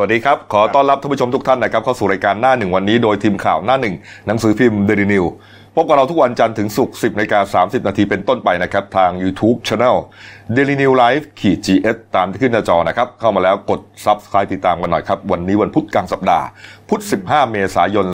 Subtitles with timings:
[0.00, 3.94] สวัสดีครับ ขอต้อนรับท่านผู้ชมทุกท่านนะครับเข้าสู่รายการหน้าหนึ่งวันนี้โดยทีมข่าวหน้าหนึ่ง
[4.26, 5.24] หนังสือพิมพ์เดลินิว
[5.74, 9.96] พบกับเราทุกวันจันทร์ถึงศุกร์10นาฬิกา30 นาทีเป็นต้นไปนะครับ ทาง YouTube Channel
[10.56, 16.46] Daily New Life ขีด GS ตามที่ขึ้นหน้าจอนะครับ เข้ามาแล้วกด Subscribe ติดตามกันหน่อยครับ วันนี้วันพุธกลางสัปดาห์
[16.88, 18.06] พุธ 15 เมษายน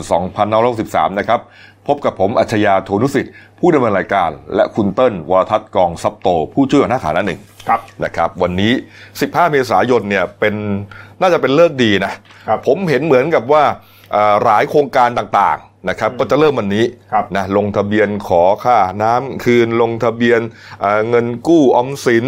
[0.55, 1.39] 2563 นะครับ
[1.87, 8.73] พบกับผมอัจฉริยะโทนุสิทธิ์ ผู้ดำเนินรายการ และคุณเติ้ลวรทัศน์กองซับโต ผู้ช่วยหัวหน้าข่าวหน้าหนึ่งครับนะครับ วันนี้
[9.11, 10.55] 15 เมษายนเนี่ยเป็น
[11.21, 12.13] น่าจะเป็นเลิกษ์ดีนะ
[12.47, 13.63] ครับผมเห็นเหมือนกับว่า
[14.11, 20.41] เอ่อหลายโครงการต่างๆนะครับก็จะเริ่มวันนี้ครับนะลงทะเบียนขอค่าน้ำคืนลงทะเบียน
[20.81, 22.25] เอ่อเงินกู้ออมสิน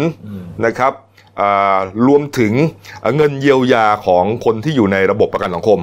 [0.66, 0.92] นะครับ
[1.38, 2.52] เอ่อรวมถึง
[3.00, 5.80] เอ่อเงินเยียวยาของคนที่อยู่ในระบบประกันสังคม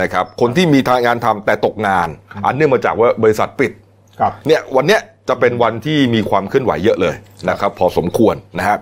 [0.00, 2.08] นะครับคนที่มีทางงานทำแต่ตกงาน
[2.44, 3.72] อันเนื่องมาจากว่าบริษัทปิด
[4.20, 5.00] ครับเนี่ยวันเนี้ย
[5.30, 7.14] จะเป็นวันที่มีความเคลื่อนไหวเยอะเลย
[7.50, 8.76] นะครับพอสมควรนะฮะ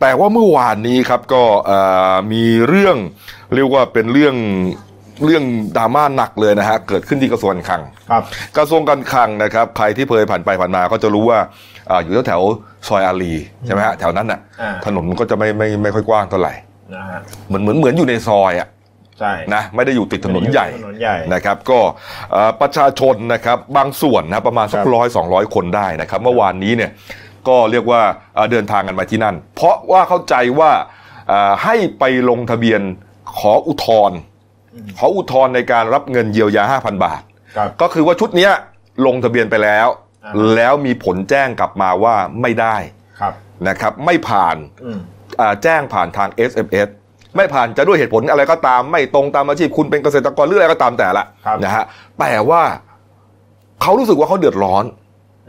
[0.00, 1.78] แต่ว่าเมื่อวานนี้ครับก็เอ่
[2.12, 2.96] อมีเรื่อง
[3.54, 4.34] เรียกว่าเป็นเรื่อง
[5.24, 5.44] เรื่อง
[5.76, 8.22] ดราม่าหนักเลยนะฮะเกิดขึ้นที่กระทรวงการคลังครับ
[8.56, 11.38] กระทรวงการคลังนะครับใครที่เคยผ่านไปผ่านมาก็จะรู้ว่า
[11.90, 13.32] อาอยู่แถวๆซอยอารี
[13.66, 16.52] ใช่ไหมฮะแถวนั้นน่ะอ่าถนนก็จะไม่ไม่ไม่ค่อยกว้างเท่าไหร่
[16.94, 18.68] นะฮะเหมือนเหมือนเหมือนอยู่ในซอยอะ
[19.20, 21.80] ใช่นะไม่ได้อยู่ติดถนนใหญ่ถนนใหญ่นะครับ ก็
[22.32, 26.90] เอ่อประชาชนนะครับบางส่วนนะประมาณสักครับร้อยสองร้อยคนได้นะครับ เมื่อวานนี้เนี่ย
[27.48, 28.02] ก็เรียกว่า
[28.34, 30.70] เอ่อเดินทางกันมาที่นั่น เพราะว่าเข้าใจว่า
[31.28, 32.80] เอ่อให้ไปลงทะเบียน
[33.38, 34.18] ขออุทธรณ์
[34.98, 37.22] ขออุทธรณ์ในการรับเงินเยียวยา 5,000 บาท
[37.56, 38.52] ครับก็คือว่าชุดเนี้ย
[39.06, 39.88] ลงทะเบียนไปแล้ว
[40.24, 42.76] อ่าแล้วมีผลแจ้งกลับมาว่าไม่ได้
[43.20, 43.32] ครับ
[43.68, 45.00] นะครับ ไม่ผ่านอืม
[45.40, 46.88] อ่าแจ้งผ่านทาง SMS
[47.38, 51.84] ไม่ผ่านจะด้วยเหตุผลอะไรก็ตาม ไม่ตรงตามอาชีพคุณเป็นเกษตรกรหรืออะไรก็ตามแต่ละครับนะฮะ
[52.18, 52.62] แต่ว่า
[53.82, 54.84] เขารู้สึกว่าเขาเดือดร้อน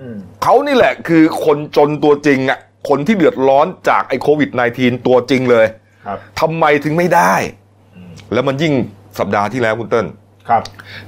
[0.02, 5.66] อืมเขานี่แหละคือคนจนตัวจริงอะคนที่เดือดร้อนจากไอ้โควิด -19 ตัวจริงเลย
[6.06, 7.34] ครับทำไมถึงไม่ได้
[8.34, 8.74] แล้วมันยิ่ง
[9.20, 10.08] สัปดาห์ที่แล้วคุณเติ้ล
[10.50, 10.62] ครับ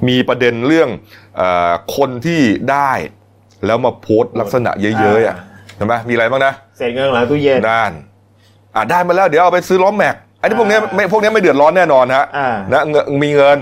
[0.08, 0.90] มีประเด็นเรื่อง
[1.38, 2.92] เออคนที่ได้
[3.66, 7.92] แล้วมาโพสต์ลักษณะเย้ยๆอะอ่าใช่ไหมมีอะไรบ้างนะเศษเงินหลังตู้เย็นด้าน
[8.76, 13.58] อ่าได้มาแล้วเดี๋ยวเอาไปซื้อล้อแม็ก ไอ้ที่พวกเนี้ยไม่พวกเนี้ยไม่เดือดร้อนแน่นอนฮะอ่า นะเงินมีเงิน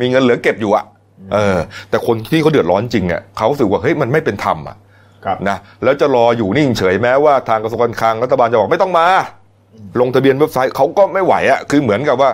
[0.00, 0.84] มีเงินเหลือเก็บอยู่อะ
[1.32, 1.58] เออ
[1.90, 4.76] แต่คนที่เขาเดือดร้อนจริงเนี่ยเขารู้สึกว่าเฮ้ยมันไม่เป็นธรรมอะ
[5.24, 9.06] ครับ นะแล้วจะรออยู่นิ่งเฉยแม้ว่าทางกระทรวงการคลังรัฐบาลจะบอกไม่ต้องมา
[10.00, 12.30] ลงทะเบียนเว็บไซต์เขาก็ไม่ไหวอะคือเหมือนกับว่า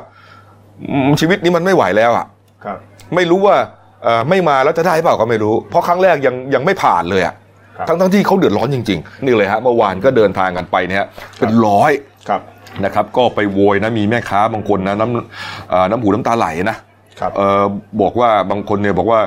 [0.91, 2.26] อืมชีวิตนี้มันไม่ไหวแล้วอะ
[2.64, 2.78] ครับ
[3.14, 3.56] ไม่รู้ว่า
[4.04, 7.34] เอ่อไม่มาแล้วจะได้เปล่าก็ไม่รู้ เพราะครั้งแรกยังยังไม่ผ่านเลยอะ
[7.76, 11.04] ครับทั้งทั้งที่เขาเดือดร้อนจริงๆ นี่เลยฮะเมื่อวานก็เดินทางกันไปเนี่ย
[11.38, 11.92] เป็นร้อย
[12.28, 12.41] ครับ
[12.84, 16.78] นะครับ ก็ไปโวยนะมีแม่ค้าบางคนนะน้ำเอ่อน้ำหูน้ำตาไหลนะ
[17.20, 17.62] ครับเออ
[18.00, 19.20] บอกว่าบางคนเนี่ยบอกว่า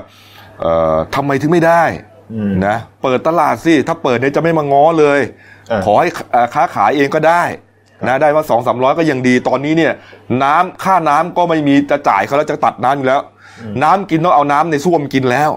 [0.61, 1.83] เอ่อทำไมถึงไม่ได้
[2.33, 5.19] อืมนะเปิดตลาดสิถ้าเปิดเนี่ยจะไม่มาง้อเลย
[5.69, 7.43] เออขอให้เอ่อค้าขายเองก็ได้
[8.07, 9.93] นะได้มาสองสามร้อยก็ยังดีตอนนี้เนี่ย
[10.43, 13.21] น้ำค่าน้ำก็ไม่มีจะจ่ายเขาแล้วจะตัดน้ำอยู่แล้ว
[13.83, 15.51] น้ำกินต้องเอาน้ำในส้วมกินแล้ว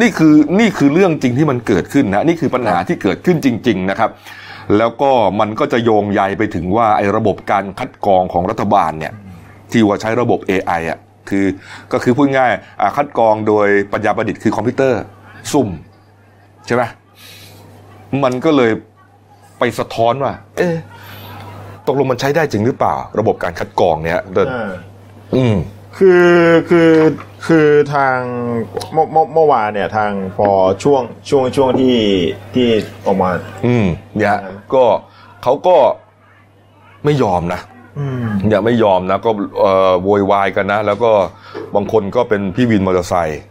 [0.00, 4.10] นี่คือนี่คือเรื่องจริงที่มันเกิดขึ้นนะนี่คือปัญหาที่เกิดขึ้นจริง ๆ นะครับ
[4.78, 5.10] แล้วก็
[5.40, 9.12] มันก็จะโยงใยไปถึงว่าไอ้ระบบการคัดกรองของรัฐบาลเนี่ย
[9.70, 11.46] ที่ว่าใช้ระบบ AI อะคือ
[11.92, 15.00] ก็คือพูดง่ายอ่าคัดกรองโดยปัญญาประดิษฐ์คือคอมพิวเตอร์
[15.52, 15.68] ซุ่ม
[16.66, 16.82] ใช่ไหม
[18.24, 18.72] มันก็เลย
[19.58, 20.74] ไปสะท้อนว่า เอ๊ะ
[21.86, 24.72] ตกลงมันใช้ได้จริงหรือเปล่า ระบบการคัดกรองเนี่ยเดินอ่า
[25.34, 25.56] อืม
[25.98, 26.26] คือ
[26.70, 26.92] คือ
[27.46, 28.18] คือทาง
[28.92, 30.48] เมื่อเมื่อเมื่อวานเนี่ยทางพอ
[30.82, 31.96] ช่วงช่วงช่วงที่
[32.54, 32.68] ที่
[33.06, 33.30] ออกมา
[33.66, 33.86] อืม
[34.16, 34.84] เนี่ยอืมก็
[35.42, 35.76] เขาก็
[37.04, 37.60] ไม่ยอมนะ
[37.98, 41.12] อืมอย่าไม่ยอมนะ ก็เอ่อโวยวายกันนะ แล้วก็
[41.74, 43.42] บางคนก็เป็นพี่วินมอเตอร์ไซค์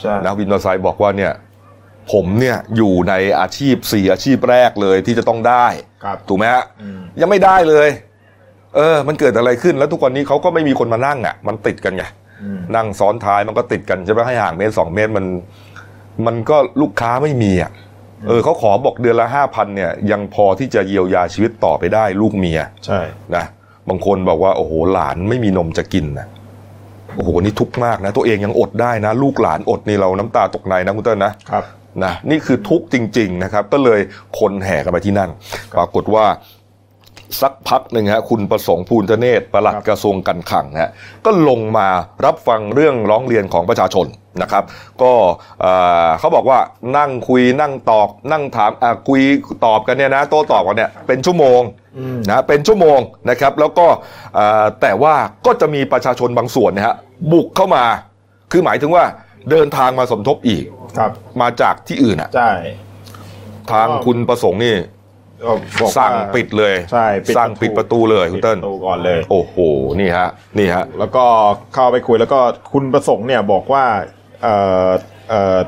[0.00, 1.32] ใช่นะวินมอเตอร์ไซค์บอกว่าเนี่ย
[2.12, 5.66] ผมเนี่ยอยู่ในอาชีพสี่อาชีพแรกเลยที่จะต้องได้
[6.04, 7.88] ครับถูกไหมฮะอืมยังไม่ได้เลย
[8.78, 12.04] เออ มันเกิดอะไรขึ้นแล้วทุกวันนี้เขาก็ไม่มีคนมานั่งอะ มันติดกันไง
[12.42, 15.26] อืมนั่งซ้อนท้ายมันก็ติดกันใช่ไหมให้ห่างเมตรสองเมตรมัน
[16.26, 17.70] มันก็ลูกค้าไม่มีอะ
[18.28, 23.00] เออเขาขอบอกเดือนละห้าพันเนี่ย ยังพอที่จะเยียวยาชีวิตต่อไปได้ลูกเมีย ใช่
[23.36, 23.44] นะ
[23.88, 26.26] บางคนบอกว่าโอ้โหหลานไม่มีนมจะกินนะ
[27.16, 31.64] โอ้โหนี่ทุกข์มากนะ ตัวเองยังอดได้นะ ลูกหลานอดนี่เราน้ำตาตกในนะคุณเต้นนะครับ
[32.04, 34.00] นะนี่คือทุกข์จริง ๆ นะครับ ก็เลย
[34.38, 35.30] คนแห่กันไปที่นั่น
[35.78, 36.24] ปรากฏว่า
[37.40, 40.90] สักพักหนึ่งฮะคุณประสงค์ภูลเนตรปลัดครับกระทรวงการคลังฮะ
[41.24, 41.88] ก็ลงมา
[42.24, 44.06] รับฟังเรื่องร้องเรียนของประชาชน
[44.42, 44.64] นะครับ
[45.02, 45.12] ก็
[45.60, 45.72] เอ่
[46.06, 46.58] อเขาบอกว่า
[46.96, 49.22] นั่งคุยนั่งตอบนั่งถามอะคุย
[49.66, 51.60] ตอบกันเนี่ยนะโต้ตอบกันเนี่ยเป็นชั่วโมง
[51.98, 52.98] อืมนะเป็นชั่วโมง
[53.30, 53.86] นะครับ แล้วก็
[54.34, 55.14] เอ่อแต่ว่า
[55.46, 56.94] ก็จะมีประชาชนบางส่วนนะฮะ
[57.32, 57.84] บุกเข้ามา
[58.52, 59.04] คือหมายถึงว่า
[59.50, 60.64] เดินทางมาสมทบอีก
[60.98, 61.10] ครับ
[61.40, 62.50] มาจากที่อื่นอะใช่
[63.72, 64.80] ทางอ๋อคุณประสงค์นี่ก็
[65.46, 69.56] บอกว่าสั่งปิดเลยใช่ปิดสั่งปิดประตูเลยคุณเติ้ลปิดประตูก่อนเลย โอ้โห
[70.00, 71.24] นี่ฮะนี่ฮะแล้วก็
[71.74, 72.40] เข้าไปคุยแล้วก็
[72.72, 73.84] คุณประสงค์เนี่ยบอกว่า
[74.42, 74.54] เอ่
[74.86, 74.88] อ
[75.28, 75.58] เอ่อ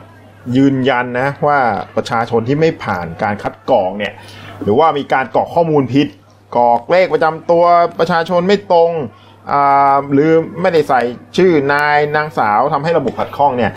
[0.57, 1.59] ยืนยันนะว่า
[1.97, 4.13] ประชาชนที่ไม่ผ่านการคัดกรองเนี่ย
[4.63, 6.09] หรือว่ามีการกรอกข้อมูลผิด
[6.57, 7.65] กรอกเลขประจำตัว
[7.99, 8.93] ประชาชนไม่ตรง
[9.53, 10.31] อ่าหรือ
[10.61, 11.01] ไม่ได้ใส่
[11.37, 13.73] ชื่อนายนางสาวทำให้ระบบขัดข้องเนี่ย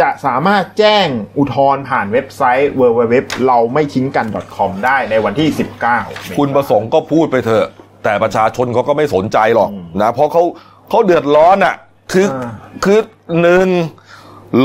[0.00, 1.06] จะสามารถแจ้ง
[1.38, 3.14] อุทธรณ์ผ่านเว็บไซต์ www
[3.46, 4.26] เราไม่ทิ้งกัน
[4.56, 5.48] .com ได้ในวันที่
[5.92, 7.66] 19 คุณประสงค์ก็พูดไปเถอะ
[8.04, 9.70] แต่ประชาชนเขาก็ไม่สนใจหรอก
[10.00, 10.42] นะเพราะเขา
[10.88, 11.74] เขาเดือดร้อนอะ
[12.12, 12.50] คืออ่า
[12.84, 12.98] คือ
[13.40, 13.68] หนึ่ง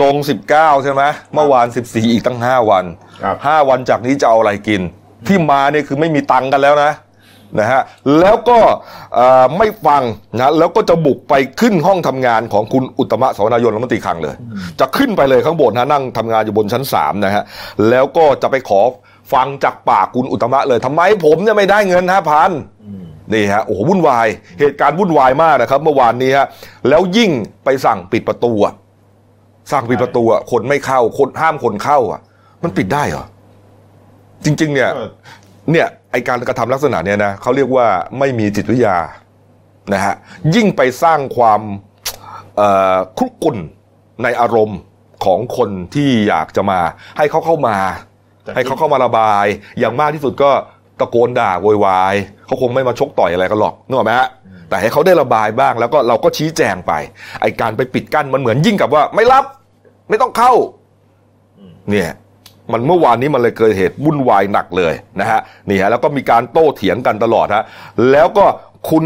[0.02, 2.86] ลงสิบเก้าใช่ไหมเมื่อวานสิบสี่อีกตั้งห้าวัน
[3.24, 4.82] ครับห้าวันจากนี้จะเอาอะไรกิน
[5.28, 6.92] ที่มาเนี่ยคือไม่มีตังค์กันแล้วนะ
[7.60, 7.82] นะฮะ
[8.20, 8.60] แล้วก็
[9.58, 10.04] ไม่ฟัง
[10.38, 14.36] นะแล้วก็จะบุกไปขึ้นห้องทำงานของคุณอุตมะสวนายนรัฐมนตรีคลังเลย
[14.80, 17.44] จะขึ้นไปเลยข้างบนนะนั่งทำงานอยู่บนชั้นสามนะฮะ
[17.90, 18.82] แล้วก็จะไปขอ
[19.34, 22.52] ฟังจากปากคุณอุตมะเลยทำไมผมเนี่ยไม่ได้เงินห้าพัน
[23.34, 24.28] นี่ฮะโอ้โหวุ่นวาย
[24.60, 26.48] เหตุการณ์วุ่นวายมากนะครับ เมื่อวานนี้ฮะ
[26.90, 27.32] แล้วยิ่ง
[27.64, 28.52] ไปสั่งปิดประตู
[29.72, 32.22] สั่งปิดประตูคนไม่เข้าคนห้ามคนเข้าอะ
[32.64, 33.26] มันปิดได้เหรอ
[34.46, 34.92] จริง ๆ เนี่ย
[35.66, 37.88] เออเนี่ยไอการกระทำลักษณะเนี่ยนะเขาเรียกว่า
[38.20, 38.98] ไม่มีจิตวิทยา
[39.94, 40.16] นะฮะ
[40.56, 41.62] ยิ่งไปสร้างความ
[42.58, 43.58] เอ่อคลุกกลุ่น
[44.24, 44.80] ในอารมณ์
[45.26, 46.80] ของคนที่อยากจะมา
[47.18, 47.78] ให้เขาเข้ามา
[48.56, 49.46] ให้เขาเข้ามาระบาย
[49.80, 50.52] อย่างมากที่สุดก็
[51.00, 52.16] ตะโกนด่าโวยวาย
[52.46, 54.30] เขาคงไม่มาชกต่อยอะไรกันหรอกนึกออกไหมฮะ
[54.70, 56.94] แต่ให้เขาได้ระบายบ้างแล้วก็เราก็ชี้แจงไป
[57.42, 59.46] ไอการไปปิดกั้นมันเหมือนยิ่งกับว่า ไม่รับ
[60.10, 60.52] ไม่ต้องเข้า
[61.90, 62.10] เนี่ย
[62.72, 65.40] มันเมื่อวานนี้มันเลยเกิดเหตุวุ่นวายหนักเลยนะฮะ
[65.70, 67.64] นี่ฮะแล้วก็มีการโต้เถียงกันตลอดฮะ
[68.12, 68.46] แล้วก็
[68.90, 69.04] คุณ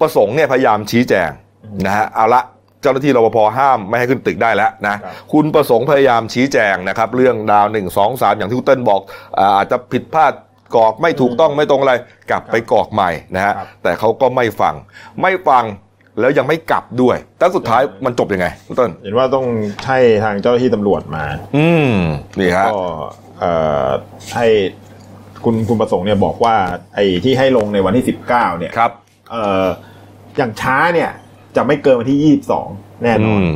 [0.00, 1.30] ประสงค์เนี่ยพยายามชี้แจง
[1.86, 2.42] นะฮะเอาละ
[2.80, 9.00] เจ้าหน้าที่รปภห้ามไม่ให้ขึ้นตึกได้แล้วนะครับคุณประสงค์พยายามชี้แจงนะครับ เรื่องดาวหนึ่งสองสามอย่างที่คุณเติ้ลบอก
[9.38, 10.32] อ่าอาจจะผิดพลาด
[10.76, 11.94] กรอกไม่ถูกต้องไม่ตรงอะไร
[12.30, 14.74] กลับไปกรอกใหม่นะฮะครับแต่เขาก็ไม่ฟัง
[15.22, 15.64] ไม่ฟัง
[16.20, 19.46] แล้วยังไม่กลับด้วยแต่สุดท้ายมันจบยังไงคุณเติ้ลเห็นว่าต้อง
[19.86, 21.24] ให้ทางเจ้าหน้าที่ตำรวจมา
[21.56, 21.94] อืม
[22.38, 22.80] นี่ฮะก็
[23.40, 23.52] เอ่
[23.86, 23.88] อ
[24.34, 24.46] ให้
[25.44, 26.56] คุณคุณประสงค์เนี่ยบอกว่า
[26.94, 28.92] ไอ้ที่ให้ลงในวันที่สิบเก้าเนี่ยครับ
[29.30, 29.66] เอ่อ
[30.36, 31.10] อย่างช้าเนี่ย
[31.56, 32.68] จะไม่เกินวันที่ยี่สิบสอง
[33.02, 33.50] แน่นอนอืม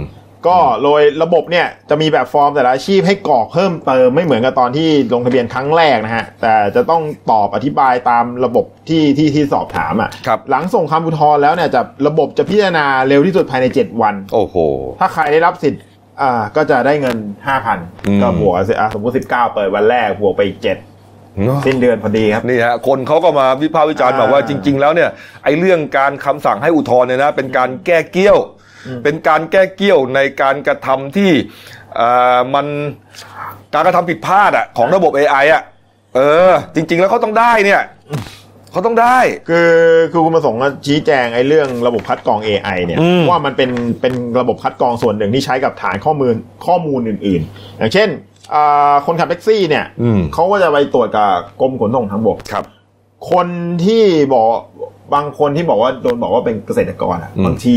[0.49, 14.57] ก็โดยระบบเนี่ยจะมีแบบฟอร์มแต่ละอาชีพให้กรอกเพิ่มเติมไม่เหมือนกับตอนที่ลงทะเบียนครั้งแรกนะฮะ แต่จะต้องตอบอธิบายตามระบบที่ที่ที่สอบถามอะครับหลังส่งคำอุทธรณ์แล้วเนี่ยจะระบบจะพิจารณาเร็วที่สุดภายใน 7 วัน โอ้โห
[15.01, 15.83] ถ้าใครได้รับสิทธิ์
[16.23, 17.17] อ่าก็จะได้เงิน
[17.57, 25.11] 5,000อืมก็บวกอะสมมติ 19 เปิดวันแรกบวกไปอีก7เนอะสิ้นเดือนพอดีครับนี่ฮะคนเขาก็มาวิพากษ์วิจารณ์อ่าบอกว่าจริง ๆ แล้วเนี่ย
[25.45, 28.39] ไอ้เรื่องการคำสั่งให้อุทธรณ์เนี่ยนะเป็นการแก้เกี้ยว
[29.05, 31.31] เป็นการแก้เกี้ยวในการกระทำที่
[31.97, 32.67] เอ่อมัน
[33.75, 35.63] การกระทำผิดพลาดอะของระบบ AI อะ
[36.15, 37.83] เออ จริง ๆ แล้วเขาต้องได้เนี่ย
[38.73, 39.19] เขาต้องได้
[39.49, 39.71] คือ
[40.13, 46.35] คือคุณประสงค์ก็ชี้แจงไอ้เรื่องระบบคัดกรอง AI เนี่ยอืมว่ามันเป็นเป็นระบบคัดกรองส่วนหนึ่งที่ใช้กับฐานข้อมูล
[46.67, 48.09] ข้อมูลอื่น ๆ อย่างเช่น
[48.55, 51.31] อ่าคนขับแท็กซี่เนี่ยอืมเขาก็จะไปตรวจกับ
[51.61, 52.65] กรมขนส่งทางบกครับ
[53.31, 53.47] คน
[53.85, 54.03] ที่
[54.35, 54.47] บอก
[55.15, 57.77] บางคนที่บอกว่าโดนบอกว่าเป็นเกษตรกรอะอืมบางที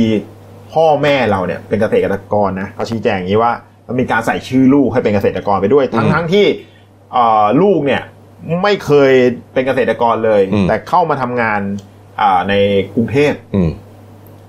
[0.74, 3.52] พ่อแม่เราเนี่ยเป็นเกษตรกรนะเขาชี้แจงอย่างนี้ว่า
[3.88, 6.46] มันมีการใส่ชื่อลูกให้เป็นเกษตรกรไปด้วย ทั้งทั้งที่
[7.14, 8.02] เอ่อลูกเนี่ย
[8.64, 9.12] ไม่เคย
[9.54, 11.62] เป็นเกษตรกรเลยอืมแต่เข้ามาทำงาน
[12.22, 12.54] อ่าใน
[12.96, 13.70] กรุงเทพอืม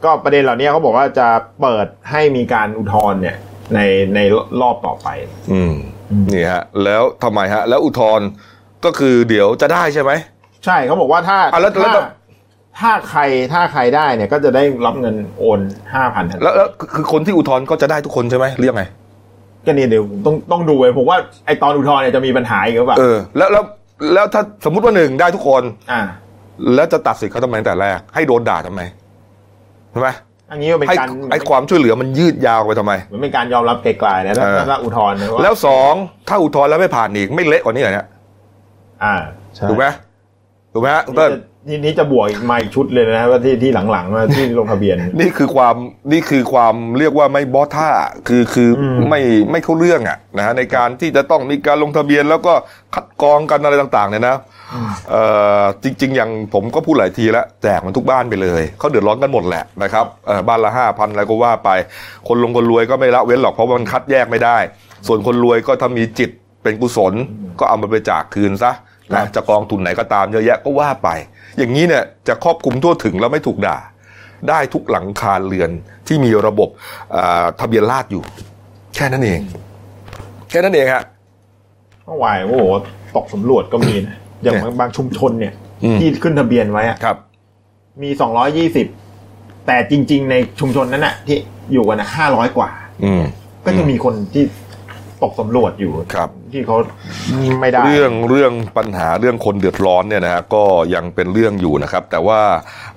[0.05, 1.29] ก็ประเด็นเหล่านี้เขาบอกว่าจะ
[1.61, 3.37] เปิดให้มีการอุทธรณ์เนี่ย
[3.75, 3.81] ใน
[4.15, 4.19] ใน
[4.61, 5.09] รอบต่อไป
[5.53, 5.75] อืม
[6.11, 8.27] อืมนี่ฮะ แล้วทำไมฮะ แล้วอุทธรณ์
[8.85, 10.13] ก็คือเดี๋ยวจะได้ใช่ไหม
[10.65, 11.93] ใช่เขาบอกว่าถ้าอะแล้วแล้ว
[12.81, 13.21] ถ้าถ้าใคร
[13.53, 15.61] ถ้าใครได้เนี่ยก็จะได้รับเงินโอน
[15.95, 18.85] ห้าพันแล้วแล้วคือคนที่อุทธรณ์ก็จะได้ทุกคนใช่ไหมเรียกไง
[19.67, 23.65] ก็นี่เดี๋ยวต้องต้องดูเลยผมว่าไอตอนอุทธรณ์เนี่ยจะมีปัญหาอีกหรือเปล่าเออแล้วแล้ว
[24.15, 26.01] แล้วถ้าสมมุติว่าหนึ่งได้ทุกคน อ่า
[26.75, 28.81] แล้วจะตัดสิทธิ์เขาทำไมตั้งแต่แรก ให้โดนด่าทำไม
[29.93, 30.09] ใช่ไหม
[30.51, 35.93] อันนี้ก็เป็นให้การไอ้ความช่วยเหลือมันยืดยาวไปทำไมเหมือนเป็นการยอมรับไกลๆนะถ้าเออ ถ้าอุทธรณ์นะว่าแล้วสอง
[36.29, 38.07] ถ้าอุทธรณ์แล้วไม่ผ่านอีกไม่เละกว่านี้เหรอเนี่ย
[39.05, 39.15] อ่า
[39.55, 39.87] ใช่ถูกไหม
[40.73, 41.33] ถูกไหมฮะคุณเติ้ล
[41.69, 45.75] ทีนี้จะบวกอีกมาอีกชุดเลยนะว่าที่ที่หลังๆว่าที่ลงทะเบียน นี่คือความ
[46.13, 47.91] นี่คือความเรียกว่าไม่บอสท่า
[48.29, 52.53] คือคืออมไม่ไม่เข้าเรื่องอะนะฮะในการที่จะต้องมีการลงทะเบียนแล้วก็
[52.95, 54.37] คัดกรองกันอะไรต่างๆเนี่ยนะ
[55.11, 55.23] เอ่
[55.61, 61.71] อจริง ๆ อย่างผมก็พูดหลายทีแล้วแจกมันทุกบ้านไปเลยเขาเดือดร้อนกันหมดแหละนะครับเอ่อบ้านละห้าพันอะไรก็ว่าไป
[62.29, 64.57] คนลงคนรวยก็ไม่ละเว้นหรอกเพราะว่ามันคัดแยกไม่ได้
[65.07, 66.31] ส่วนคนรวยก็ถ้ามีจิต
[66.63, 67.15] เป็นกุศล
[67.59, 71.09] ก็เอามาไปจากคืนซะครั นะบจะกองทุนไหนก็ตามเยอะแยะก็ว่าไป
[71.59, 73.79] อย่างนี้เนี่ยจะครอบคลุมทั่วถึงแล้วไม่ถูกด่า
[74.49, 75.71] ได้ทุกหลังคาเรือน
[76.07, 76.69] ที่มีระบบ
[77.15, 78.23] อ่าทะเบียนราษฎร์อยู่
[78.95, 79.41] แค่นั้นเอง
[80.49, 81.05] แค่นั้นเองฮะ
[82.05, 82.65] เมื่อวานโอ้โห
[83.17, 85.53] ตกสำรวจก็มีนะอย่างเนี่ยบางชุมชนเนี่ย
[85.85, 87.17] อืมที่ขึ้นทะเบียนไว้อะครับ
[88.03, 88.87] มีสองร้อยี่สิบ
[89.67, 91.39] แต่จริง ๆ ในชุมชนนั้นน่ะ ที่
[91.73, 92.71] อยู่กันห้าร้อยกว่า
[93.05, 93.23] อืม
[93.65, 94.45] ก็จะมีคนที่
[95.23, 96.77] ตกสำรวจอยู่ครับ ที่เขา
[97.61, 100.65] ไม่ได้ เรื่องเรื่องปัญหาเรื่องคนเดือดร้อนเนี่ยนะฮะก็
[100.95, 102.41] ยังเป็นเรื่องอยู่นะครับ แต่ว่า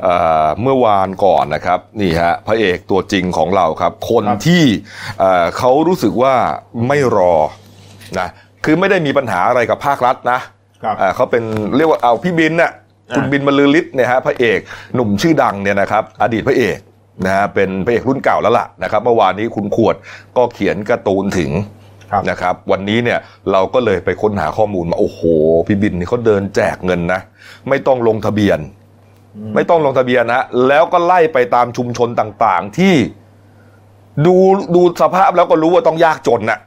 [0.04, 4.64] เอ่อเมื่อวานก่อนนะครับนี่ฮะพระเอกตัวจริงของเราครับ คนที่
[5.20, 6.34] เอ่อเขารู้สึกว่า
[6.88, 7.36] ไม่รอ
[8.20, 8.28] นะ
[8.66, 10.40] คือไม่ได้มีปัญหาอะไรกับภาครัฐนะ
[10.84, 11.44] ครับเอ่อเขาเป็น
[11.78, 12.72] เรียกว่าเอาพี่บินน่ะ
[13.12, 14.60] อ่าคุณบินบรรลือฤทธิ์เนี่ยฮะพระเอก
[14.96, 16.80] หนุ่มชื่อดังเนี่ยนะครับอดีตพระเอก
[17.26, 19.96] นะฮะเป็นพระเอกรุ่นเก่าแล้วล่ะนะครับเมื่อวานนี้คุณขวด
[20.38, 21.83] ก็เขียนการ์ตูนถึงครับ
[22.30, 23.20] นะครับวันนี้เนี่ย
[23.52, 25.22] เราก็เลยไปค้นหาข้อมูลมาโอ้โห
[25.68, 27.22] พี่บินนี่เขาเดินแจกเงินนะ
[27.70, 28.60] ไม่ต้องลงทะเบียน
[29.56, 32.96] ไม่ต้องลงทะเบียนนะแล้วก็ไล่ไปตามชุมชนต่างๆที่
[34.26, 34.36] ดู
[34.76, 36.60] ดูสภาพแล้วก็รู้ว่าต้องยากจนน่ะ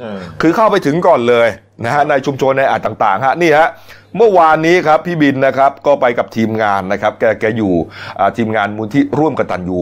[0.00, 1.48] เออคือเข้าไปถึงก่อนเลย
[1.84, 3.68] นะฮะในชุมชนในอาจต่างๆฮะนี่ฮะ
[4.16, 7.72] เมื่อวานนี้ครับพี่บินนะครับก็ไปกับทีมงานนะครับ แกแกอยู่
[8.18, 9.80] อ่าทีมงานมูลที่ร่วมกตันยู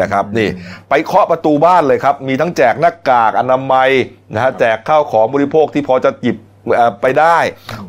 [0.00, 0.48] นะครับนี่
[0.88, 3.90] ไปเคาะประตูบ้านเลยครับ มีทั้งแจกหน้ากากอนามัย
[4.34, 6.36] นะฮะแจกข้าวของบริโภคที่พอจะหยิบ
[6.74, 7.38] เอ่อไปได้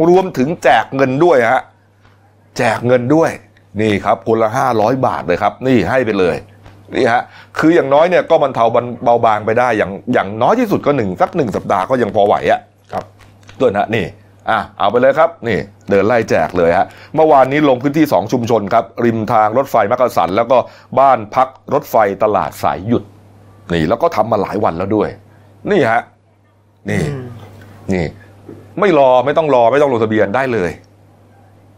[0.10, 1.62] รวมถึงแจกเงินด้วยฮะ
[2.58, 3.32] แจกเงินด้วย
[3.82, 6.36] นี่ครับคนละห้าร้อยบาทเลยครับ นี่ให้ไปเลย
[6.96, 7.22] นี่ฮะ
[7.60, 8.66] คืออย่างน้อยเนี่ยก็บรรเทา
[9.04, 12.60] เบาบางไปได้อย่างอย่างน้อยที่สุดก็หนึ่งสักหนึ่งสัปดาห์ก็ยังพอไหวอะ
[12.94, 13.04] ครับ
[13.62, 14.06] ด้วยนะนี่
[14.50, 20.58] อะเอาไปเลยครับนี่เดินไล่แจกเลยฮะเมื่อวานนี้ลงพื้นที่ 2 ชุมชนครับ ริมทางรถไฟมักกะสัน แล้วก็
[21.00, 23.04] บ้านพักรถไฟตลาดสายหยุด
[23.74, 25.10] นี่แล้วก็ทำมาหลายวันแล้วด้วย
[25.72, 26.02] นี่ฮะ
[26.90, 27.02] นี่
[27.94, 28.06] นี่
[28.80, 30.72] ไม่รอไม่ต้องรอไม่ต้องลงทะเบียนได้เลย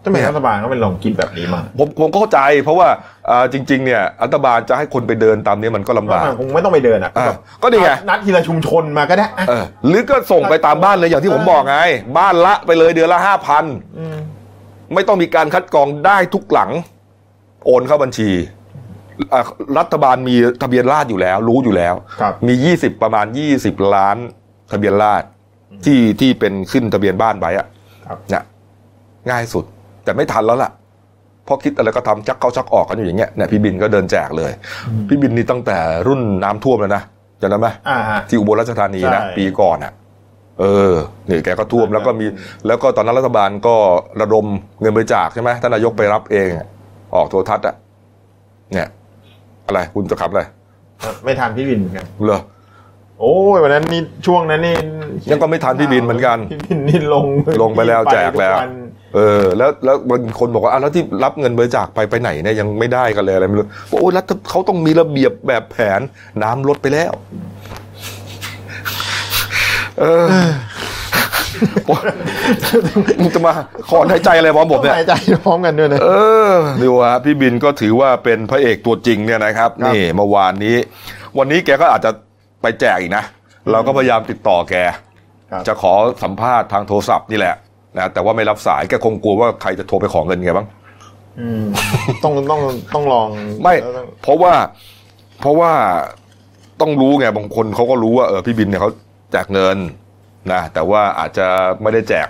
[0.06, 2.88] ทำไมรัฐบาลก็เป็นลองคิดแบบนี้มาผมผมก็เข้าใจ เพราะว่า
[3.30, 11.78] อ่าจริง ๆ เนี่ยรัฐบาลจะให้คนไปเดินตามนี้มันก็ลำบากมันคงไม่ต้องไปเดินอะอะแบบก็นี่ไงนัดทีละชุมชนมาก็ได้อะเออหรือก็ส่งไปตามบ้านเลยอย่างที่ผมบอกไง
[12.18, 13.66] บ้านละไปเลยเดือนละห้าพัน
[14.16, 14.18] ม
[14.94, 16.70] ไม่ต้องมีการคัดกรองได้ทุกหลัง
[17.66, 18.30] โอนเข้าบัญชี
[19.34, 19.42] อะ
[19.78, 24.18] รัฐบาลมีทะเบียนราษฎรอยู่แล้ว รู้อยู่แล้วครับมียี่สิบประมาณยี่สิบล้าน
[24.72, 25.28] ทะเบียนราษฎร
[25.86, 27.68] ที่ที่เป็นขึ้นทะเบียนบ้านไว้อะ
[28.08, 28.44] ครับเนี่ย
[29.30, 29.66] ง่ายสุด
[30.04, 30.72] แต่ไม่ทันแล้วล่ะ
[31.46, 34.52] เพราะคิดอะไรก็ทำชักเข้าชักออกกันอยู่อย่างเงี้ยเนี่ยพี่บินก็เดินแจกเลย
[35.08, 35.78] พี่บินนี่ตั้งแต่
[36.08, 37.04] รุ่นน้ำท่วมแล้วนะ
[37.42, 39.94] จำได้ไหมอ่าฮะที่อุบลราชธานีนะใช่ปีก่อนอะ
[40.60, 40.94] เออ
[41.30, 42.26] นี่แกก็ท่วมแล้วก็มี
[42.68, 43.76] แล้วก็ตอนนั้นรัฐบาลก็
[44.22, 44.46] ระดม
[44.82, 46.68] เงินบริจาคใช่ไหมท่านนายกไปรับเองอะ
[47.16, 47.76] ออกโทรทัศน์อะ
[48.74, 48.88] เนี่ย
[49.66, 50.42] อะไรคุณจะขับอะไร
[51.24, 52.42] ไม่ทันพี่บินเหมือนกันเหรอ
[53.20, 54.76] โอ้ยวันนั้นนี่ช่วงนั้นนี่
[55.32, 57.28] ยังก็ไม่ทันพี่บินเหมือนกัน พี่บินนี่ลง
[57.62, 58.74] ลงไปแล้วแจกแล้วทุน
[59.16, 66.00] เออแล้วแล้วบางคนบอกว่าอะแล้วที่รับเงินบริจาคไปไปไหนเนี่ยยังไม่ได้กันเลยอะไรไม่รู้บอกโอ้ยแล้วเขาต้องมีระเบียบแบบแผน
[66.44, 67.12] น้ำลดไปแล้ว
[70.00, 70.28] เออ
[73.22, 73.54] มึงจะมา
[73.90, 75.14] ขอหายใจอะไรพร้อมผมเนี่ยหายใจ
[75.46, 76.10] พร้อมกันด้วยนะเอ
[76.54, 80.76] อดูฮะพี่บินก็ถือว่าเป็นพระเอกตัวจริงเนี่ยนะครับครับนี่เมื่อวานนี้
[81.38, 82.12] วันนี้แกก็อาจจะ
[82.62, 83.24] ไปแจกอีกนะ
[83.72, 84.76] เราก็พยายามติดต่อแก
[85.52, 87.56] ครับจะขอสัมภาษณ์ทางโทรศัพท์นี่แหละ
[87.98, 90.68] นะแต่ว่าไม่รับสายแกคงกลัวว่าใครจะโทรไปขอเงินแกบ้าง
[91.40, 91.64] อืม
[92.24, 92.62] ต้องต้อง
[92.94, 93.28] ต้องลอง
[93.62, 94.54] ไม่แล้วต้องเพราะว่า
[95.42, 95.72] เพราะว่า
[96.82, 98.92] ต้องรู้ไงบางคนเขาก็รู้ว่าเออพี่บินเนี่ยเขา
[99.32, 99.78] แจกเงิน
[100.52, 101.48] นะแต่ว่าอาจจะ
[101.82, 102.28] ไม่ได้แจก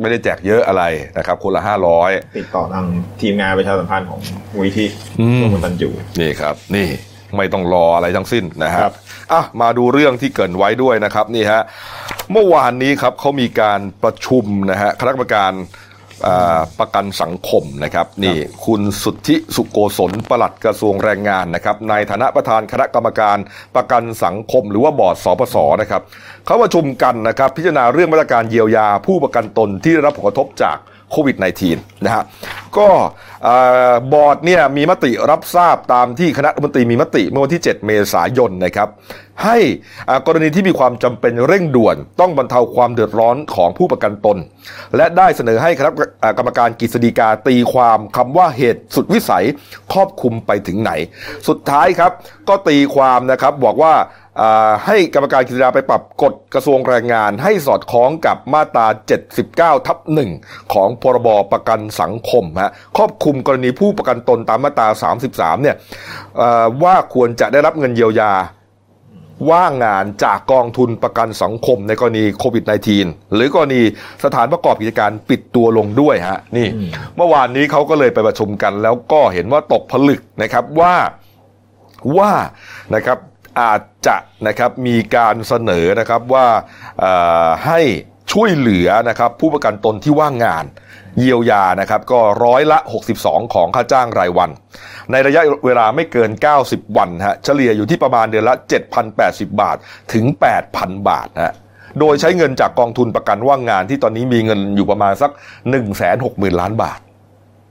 [0.00, 0.82] ไม่ได้แจกเยอะอะไร
[1.18, 2.86] นะครับ คนละห้าร้อยติดต่อทาง
[3.20, 4.20] ทีมงานประชาสัมพันธ์ของ
[4.54, 4.88] มูลที่
[5.20, 6.88] อืมร่วมกันตันอยู่นี่ครับ นี่
[7.36, 8.94] ไม่ต้องรออะไรทั้งสิ้นนะฮะครับ
[9.32, 11.62] อะมาดูเรื่องที่เกรินไว้ด้วยนะครับนี่ฮะ
[12.32, 15.52] เมื่อวานนี้ครับเขามีการประชุมนะฮะคณะกรรมการ
[16.26, 18.36] อ่าประกันสังคมนะครับนี่
[18.66, 23.36] คุณสุทธิสุโกศลปลัดกระทรวงแรงงานนะครับในฐานะประธานคณะกรรมการ
[23.76, 26.02] ประกันสังคม หรือว่าบอร์ดสปสนะครับ
[26.46, 30.76] เขาประชุมกันนะครับพิจารณาเรื่องมาตรการเยียวยาผู้ประกันตนที่ได้รับผลกระทบจาก
[31.10, 31.36] โควิด
[31.70, 32.24] -19 นะฮะ
[32.78, 32.88] ก็
[34.12, 38.88] บอร์ดเนี่ยมีมติรับทราบตามที่คณะรัฐมนตรีมีมติเมื่อวันที่ 7 เมษายนนะครับ
[39.44, 39.58] ให้
[40.26, 44.36] กรณีที่มีความจำเป็นเร่งด่วน ต้องบรรเทาความเดือดร้อนของผู้ประกันตน
[44.96, 45.90] และได้เสนอให้คณะ
[46.38, 49.44] กรรมการกฤษฎีกาตีความคำว่าเหตุสุดวิสัย
[49.92, 50.92] ครอบคลุมไปถึงไหน
[51.48, 52.12] สุดท้ายครับ
[52.48, 53.94] ก็ตีความนะครับบอกว่า
[54.86, 58.86] ให้กรรมการกฤษฎาไปปรับกฎกระทรวงแรงงาน ให้สอดคล้องกับมาตรา
[59.36, 60.30] 79 ทับหนึ่ง
[60.72, 64.88] ของพรบประกันสังคมฮะครอบคลุมกรณีผู้ประกันตนตามมาตรา
[65.20, 65.76] 33 เนี่ย
[66.36, 68.32] เอ่อว่าควรจะได้รับเงินเยียวยา
[69.50, 72.64] ว่างงานจากกองทุนประกันสังคมในกรณีโควิด
[72.98, 73.82] -19 หรือกรณี
[74.24, 76.68] สถานประกอบกิจการปิดตัวลงด้วยฮะนี่
[77.16, 80.94] เมื่อวานนี้เขาก็เลยไปประชุมกัน แล้วก็เห็นว่าตกผลึกนะครับว่า
[82.18, 82.32] ว่า
[82.94, 83.18] นะครับ
[83.60, 84.16] อาจจะ
[84.48, 86.46] นะครับมีการเสนอนะครับว่า
[87.66, 87.80] ให้
[88.32, 90.64] ช่วยเหลือนะครับผู้ประกันตนที่ว่างงาน
[91.18, 92.78] เยียวยานะครับก็ร้อยละ
[93.16, 94.50] 62 ของค่าจ้างรายวัน
[95.12, 96.30] ในระยะเวลาไม่เกิน
[96.64, 98.54] 90 วันฮะเฉลี่ยอยู่ที่ประมาณเดือนละ
[99.06, 99.76] 7,080 บาท
[100.12, 100.24] ถึง
[100.66, 101.54] 8,000 บาทฮะ
[102.00, 105.30] โดยใช้เงินจากกองทุนประกันว่างงานที่ตอนนี้มีเงินอยู่ประมาณสัก
[105.94, 107.00] 160,000 ล้านบาท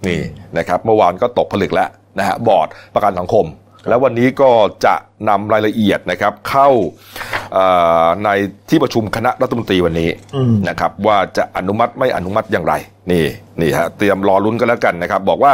[0.07, 0.21] นี่
[0.57, 3.45] นะครับเมื่อวานก็ตกผลึกแล้วนะฮะบอร์ดประกันสังคม
[3.87, 4.49] แล้ววันนี้ก็
[4.85, 4.95] จะ
[5.29, 6.69] นำรายละเอียดนะครับเข้า
[7.53, 7.65] เอ่
[8.05, 8.29] อใน
[8.69, 12.73] ที่ประชุมคณะรัฐมนตรีวันนี้อืมนะครับ ว่าจะอนุมัติไม่อนุมัติอย่างไร
[13.11, 13.25] นี่
[13.61, 15.53] นี่ฮะเตรียมรอลุ้นกันแล้วกันนะครับ บอกว่า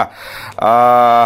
[0.59, 0.74] เอ่
[1.17, 1.19] อ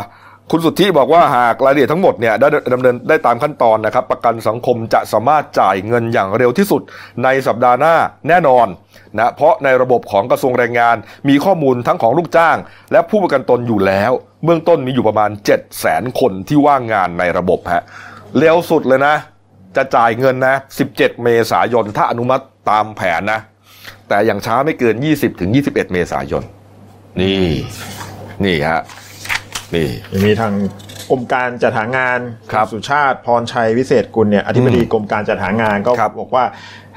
[0.52, 6.82] คุณสุทธิบอกว่าหากรายละเอียดทั้งหมดเนี่ยได้ดำเนินได้ตามขั้นตอนนะครับ ประกันสังคมจะสามารถจ่ายเงินอย่างเร็วที่สุด
[7.24, 7.96] ในสัปดาห์หน้า
[8.28, 8.68] แน่นอน
[9.20, 10.96] นะเพราะในระบบของกระทรวงแรงงาน
[11.30, 12.58] มีข้อมูลทั้งของลูกจ้าง
[12.92, 14.12] และผู้ประกันตนอยู่แล้ว
[14.44, 17.84] เบื้องต้นมีอยู่ประมาณ 7 0 0 0 0 0คนที่ว่างงานในระบบฮะ
[18.38, 19.16] เร็วสุดเลยนะ
[19.76, 20.56] จะจ่ายเงินนะ
[20.90, 23.40] 17 เมษายนถ้าอนุมัติตามแผนนะ
[24.08, 26.44] แต่อย่างช้าไม่เกิน 20ถึง21 เมษายน
[27.22, 27.48] นี่
[28.46, 28.82] นี่ฮะ
[29.76, 29.90] นี่
[30.26, 30.54] มีทาง
[31.10, 32.20] กรมการจัดหางาน
[32.52, 36.44] ครับณสุชาติพรชัยวิเศษกุลเนี่ยอธิบดีกรมการจัดหางานก็ครับบอกว่า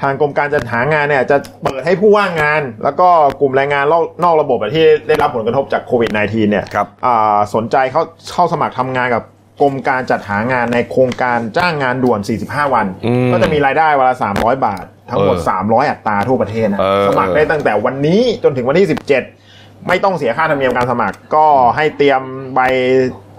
[0.01, 3.09] ทางกรมการจัดหางานเนี่ยจะเปิดให้ผู้ว่างงาน แล้วก็
[3.41, 3.85] กลุ่มแรงงาน
[4.23, 8.03] นอกระบบอะที่ได้รับผลกระทบจากโควิด -19 เนี่ยครับอ่าสนใจเข้า
[8.33, 9.23] เข้าสมัครทำงานกับ
[9.61, 19.46] กรมการจัดหางานในโครงการจ้างงานด่วน 45 วันอืมก็จะมีรายได้วันละ 300 บาท ทั้งหมดเออ300 อัตราทั่วประเทศนะเออสมัครได้ตั้งแต่วันนี้จนถึงวันที่ 17
[19.87, 22.21] ไม่ต้องเสียค่าธรรมเนียมการสมัคร ก็ให้เตรียม
[22.55, 22.59] ใบ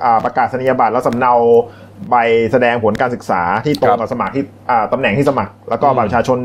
[0.04, 1.34] อ่าประกาศนียบัตรและสำเนา
[2.10, 2.16] ใบ
[2.52, 6.38] แสดงผลการศึกษาที่ตรงกับสมัครที่อ่าตำแหน่งที่สมัคร แล้วก็บัตรประชาชน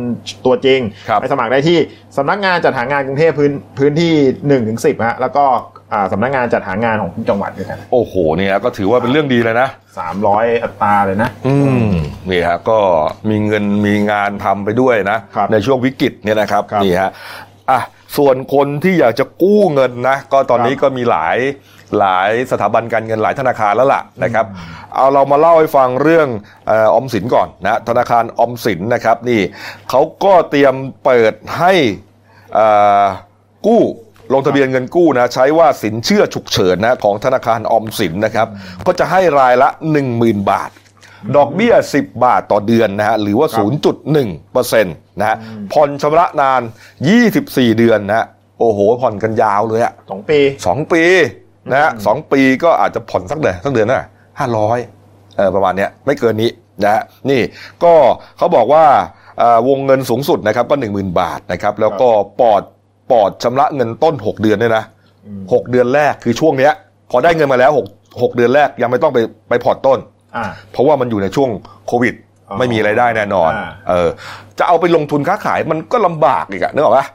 [0.45, 0.79] ตัวจริง
[1.09, 1.77] ครับไปสมัครได้ที่
[2.17, 5.45] สำนักงานจัดหางานกรุงเทพพื้นพื้นที่1นถึงสิฮะแล้วก็
[5.93, 9.69] อ่าสำนักงานจัดหางานของทุกจังหวัดด้วยกันโอ้โหเนี่ยก็ถือว่าเป็นเรื่องดีเลยนะ
[10.15, 11.55] 300 อัตราเลยนะ อื
[11.89, 11.91] ม
[12.29, 12.79] นี่ฮะก็
[13.29, 17.11] มีเงินมีงานทำไปด้วยนะครับในช่วงวิกฤตเนี่ยนะครับครับนี่ฮะ
[17.71, 17.81] อะ
[18.17, 21.37] ส่วนคนที่อยากจะกู้เงินนะก็ตอนนี้ครับก็มีหลาย
[21.99, 24.45] หลายสถาบันการเงินหลายธนาคารแล้วล่ะนะครับ
[24.95, 26.27] เอาเรามาเล่าให้ฟังเรื่อง
[26.67, 29.41] เออออมสินก่อนนะธนาคารออมสินนะครับนี่
[29.89, 31.73] เขาก็เตรียมเปิดให้
[32.53, 32.67] เอ่
[33.01, 33.03] อ
[33.67, 33.81] กู้
[34.33, 38.47] ลงทะเบียนเงินกู้นะใช้ว่าสินเชื่อฉุกเฉินนะของธนาคารออมสินนะครับ
[38.85, 39.69] ก็จะให้รายละ
[40.09, 40.69] 10,000 บาท
[41.37, 43.65] ดอกเบี้ย 10 บาทต่อเดือนนะฮะหรือว่าครับ
[44.03, 45.37] 0.1เปอร์เซ็นต์นะฮะ
[45.73, 46.61] ผ่อนชำระนาน
[47.19, 48.25] 24 เดือนนะฮะ
[48.59, 51.03] โอ้โห ผ่อนกันยาวเลยอะสองปีสองปี
[51.71, 54.07] นะฮะสองปีก็อาจจะผ่อนสักเดือนสักเดือนน่ะ
[54.39, 54.79] ห้าร้อย
[55.37, 56.49] เออประมาณเนี้ยไม่เกินนี้
[56.83, 57.41] นะฮะนี่
[57.83, 57.93] ก็
[58.37, 58.85] เขาบอกว่า
[59.39, 62.09] เอ่อวงเงินสูงสุดนะครับก็1 0,000บาทนะครับแล้วก็
[62.41, 62.61] ปอด
[63.11, 64.83] ปอดชำระเงินต้น6เดือนด้วยนะ
[65.25, 66.73] อืมหกเดือนแรกคือช่วงเนี้ย
[67.11, 70.12] พอได้เงินมาแล้ว6 6เดือนแรกยังไม่ต้องไปไปผ่อนต้นอ่า
[70.71, 71.49] เพราะว่ามันอยู่ในช่วง
[71.87, 72.15] โควิด
[72.49, 74.09] อ๋อไม่มีไรายได้แน่นอนอ่าเออ
[74.59, 77.07] จะเอาไปลงทุนค้าขายมันก็ลำบากอีกอะนึกออกปะ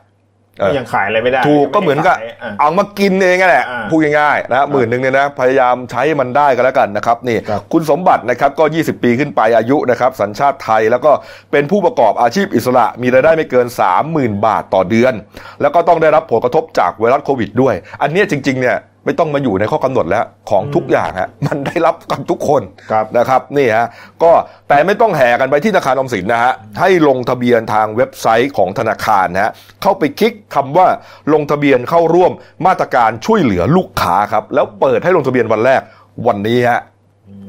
[0.61, 11.13] เออยังขายอะไรไม่ได้ ถูกก็เหมือนกับยังไได้ขายอะเอามากินเองนั่นแหละอ่าพูดง่ายๆนะหมื่นหนึ่งเนี่ยนะพยายามใช้มันได้ก็แล้วกันนะครับนี่ครับคุณสมบัตินะครับก็ 20 ปีขึ้นไปอายุนะครับ สัญชาติไทยแล้วก็
[11.53, 13.67] เป็นผู้ประกอบอาชีพอิสระ มีรายได้ไม่เกิน
[14.07, 15.15] 30,000 บาทต่อเดือน
[15.61, 18.77] แล้วก็ต้องได้รับผลกระทบจากไวรัสโควิดด้วย อันเนี้ยจริงๆเนี่ย
[19.09, 23.87] ไม่ต้องมาอยู่ในข้อกำหนดแล้วของทุกอย่างฮะมันได้รับกันทุกคนครับนะครับนี่ฮะ
[24.23, 24.33] ก็
[24.69, 30.87] แต่ไม่ต้องแห่กันไปที่ธนาคารออมสินนะฮะให้ลงทะเบียนทางเว็บไซต์ของธนาคารนะฮะเข้าไปคลิกคำว่า
[31.33, 32.33] ลงทะเบียนเข้าร่วม
[32.67, 35.81] มาตรการช่วยเหลือลูกค้าครับแล้วเปิดให้ลงทะเบียนวันแรก
[36.27, 36.81] วันนี้ฮะ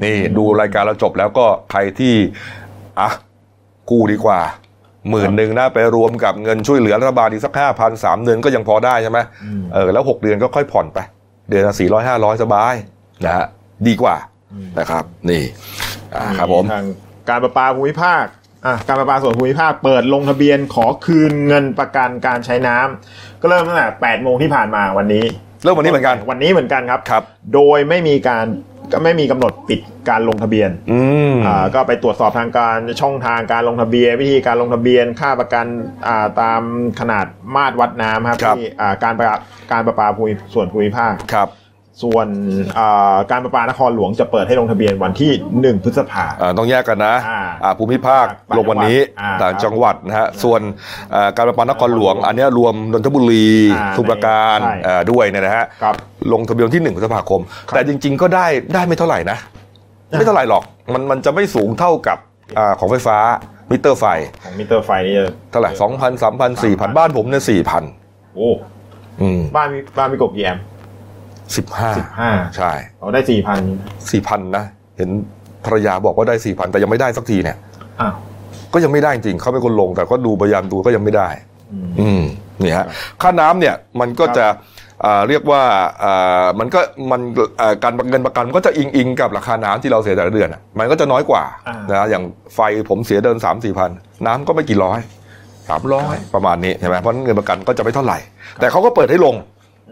[0.04, 2.14] นี่ดูรายการเราจบแล้วก็ใครที่
[3.00, 3.10] อะ
[3.90, 4.42] กู้ดีกว่า
[5.10, 11.00] หมื่นหนึ่งนะไปรวมกับเงินช่วยเหลือรัฐบาลอีกสักห้าพันสามเดือนก็ยังพอได้ใช่ไหมอืมเออแล้วหกเดือนก็ค่อยผ่อนไป
[11.50, 12.74] เดือนละสี่ร้อยห้าร้อยสบาย
[13.26, 13.46] นะฮะ
[13.88, 14.16] ดีกว่า
[14.80, 15.44] นะครับ นี่
[16.16, 16.86] อ่าครับผมทาง
[17.30, 18.24] การประปาภูมิภาค
[18.66, 25.26] อะการประปาส่วนภูมิภาคเปิดลงทะเบียนขอคืนเงินประกันการใช้น้ำก็เริ่มตั้งแต่8โมงที่ผ่านมาวันนี้
[25.64, 28.46] เริ่มวันนี้เหมือนกัน วันนี้เหมือนกันครับครับโดยไม่มีการ
[28.92, 31.00] ก็ไม่มีกำหนดปิดการลงทะเบียนอื
[31.32, 35.66] มอ่าก็ไปตรวจสอบทางการช่องทางการลงทะเบียน วิธีการลงทะเบียนค่าประกัน
[36.08, 36.62] อ่าตาม
[37.00, 37.26] ขนาด
[37.56, 39.28] มาตรวัดน้ำครับครับที่อ่าการประ
[39.72, 41.48] การประปาภูมิส่วนภูมิภาคครับ
[42.04, 42.28] ส่วน
[42.80, 45.32] อ่าการประปานครหลวงจะเปิดให้ลงทะเบียนวันที่
[45.78, 50.62] 1 พฤษภาอ่าต้องแยกกันนะอ่าอ่าภูมิภาคต่างลงวันนี้อ่าต่างจังหวัดนะฮะส่วน
[51.16, 55.96] อ่าการประปานครหลวง อันเนี้ยรวมนนทบุรีอ่าสมุทรปราการใช่อ่าด้วยเนี่ยนะฮะครับ
[56.34, 59.38] ลงทะเบียนที่หนึ่งพฤษภาคมครับแต่จริง ๆ ก็ได้ได้ไม่เท่าไหร่นะ
[60.12, 62.18] ไม่เท่าไหร่หรอกมันมันจะไม่สูงเท่ากับ
[62.58, 63.18] อ่าของไฟฟ้า
[63.72, 64.06] มิเตอร์ไฟ
[64.44, 67.84] ของมิเตอร์ไฟนี่จะเท่าไหร่สองพันสามพันสี่พันบ้านผมเนี่ยสี่พัน
[68.36, 68.50] โอ้
[69.22, 70.60] อืมบ้านมีบ้านมีกบกี่แอม
[71.50, 71.92] ป์สิบห้า
[72.36, 73.60] 15ใช่เราได้สี่พัน
[74.12, 74.66] สี่พันนะ
[74.98, 75.10] เห็น
[75.66, 77.58] ภรรยาบอกว่าได้สี่พันแต่ยังไม่ได้สักทีเนี่ย
[78.02, 78.14] อ้าว
[78.74, 81.30] ก็ยังไม่ได้จริงเขาเป็นคนลง แต่ก็ดูพยายามดูก็ยังไม่ได้
[81.74, 82.24] อืมอืม
[82.64, 82.88] นี่ครัฮะบ
[83.22, 84.46] ค่าน้ำเนี่ยมันก็ครับจะ
[85.06, 85.64] อ่าเรียกว่า
[86.04, 86.80] อ่ามันก็
[87.12, 87.22] มัน
[87.62, 92.24] อ่าการเงินประกันมันก็จะอิงอิงกับราคาน้ำที่เราเสียแต่ละเดือนอะมันก็จะน้อยกว่าอ่านนะอย่าง
[92.56, 92.60] ไฟ
[92.90, 93.92] ผมเสียเดินสามสี่พัน
[94.26, 95.00] น้ำก็ไม่กี่ร้อย
[95.70, 98.18] สามร้อยประมาณนี้ใช่ไหมเพราะฉะนั้นเงินประกันก็จะไม่เท่าไหร่
[98.62, 99.36] แต่เขาก็เปิดให้ลง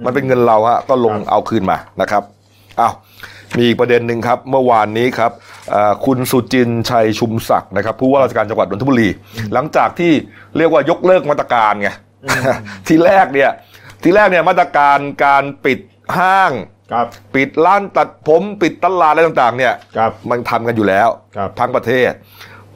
[0.05, 2.23] มันเป็นเงินเราฮะก็ลงเอาคืนมานะครับ
[2.79, 2.93] อ้าว
[3.57, 5.31] มีอีกประเด็นหนึ่งครับ เมื่อวานนี้ครับ
[5.73, 9.09] อ่าคุณสุจินต์ชัยชุมศักดิ์นะครับผู้ว่าราชการจังหวัดนนทบุรี
[9.53, 10.11] หลังจากที่
[10.57, 11.89] เรียกว่ายกเลิกมาตรการไง
[12.87, 13.51] ทีแรกเนี่ย
[14.03, 15.79] ทีแรกเนี่ยมาตรการการปิด
[16.17, 16.51] ห้าง
[16.91, 17.05] ครับ
[17.35, 22.11] ปิดร้านตัดผมปิดตลาดอะไรต่างๆ เนี่ยครับมันทำกันอยู่แล้วครับทั้งประเทศ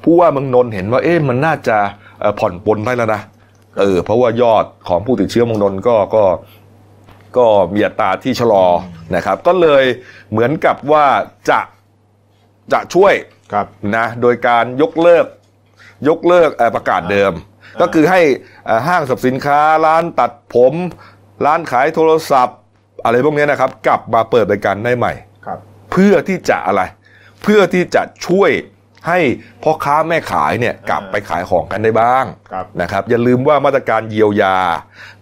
[0.03, 1.77] ผู้ว่าเมืองนนท์เห็นว่าเอ๊ะมันน่าจะ
[2.19, 3.21] เอ่อผ่อนปลนได้แล้วนะ
[3.79, 6.23] เออเพราะว่ายอดของผู้ติดเชื้อเมืองนนท์ก็ก็
[7.37, 8.65] ก็มีอัตราที่ชะลอ
[9.15, 9.83] นะครับ ก็เลย
[10.31, 11.05] เหมือนกับว่า
[11.49, 11.59] จะ
[12.73, 13.13] จะช่วย
[13.53, 13.65] ครับ
[13.95, 15.25] นะโดยการยกเลิก
[16.07, 17.33] ยกเลิกเอ่อประกาศเดิม
[17.75, 18.21] อ่าก็คือให้
[18.65, 20.73] เอ่อห้างสรรพสินค้าร้านตัดผม
[21.45, 22.57] ร้านขายโทรศัพท์
[23.03, 25.13] อะไรพวกนี้นะครับ กลับมาเปิดบริการได้ใหม่
[25.45, 25.59] ครับ
[25.91, 26.81] เพื่อที่จะอะไร
[27.43, 28.51] เพื่อที่จะช่วย
[29.07, 29.19] ให้
[29.63, 34.57] พ่อค้าแม่ขายเนี่ยกลับไปขายของกันได้บ้างครับนะครับอย่าลืมว่ามาตรการเยียวยา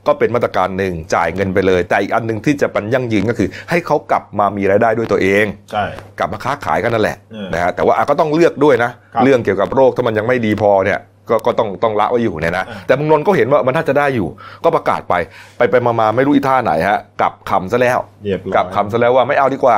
[0.08, 5.84] ก็เป็นมาตรการหนึ่งจ่ายเงินไปเลย แต่อีกอันหนึ่งที่จะปันยั่งยืนก็คือ ให้เขากลับมามีรายได้ด้วยตัวเองใช่
[6.20, 14.28] กลับมาค้าขายกันนั่นแหละเออนะฮะแต่ว่าอะก็ต้องเลือกด้วยนะครับเรื่องเกี่ยวกับโรคถ้ามันยังไม่ดีพอเนี่ยก็ก็ต้องต้องละไว้อยู่เนี่ยนะเออแต่เมึงนนท์ก็เห็นว่ามันน่าจะได้อยู่
[14.64, 15.14] ก็ประกาศไป
[15.58, 19.78] ไปไปมาๆไม่รู้อีท่าไหนฮะกลับคำซะแล้วเรียบร้อยกลับคำซะแล้วว่าไม่เอาดีกว่า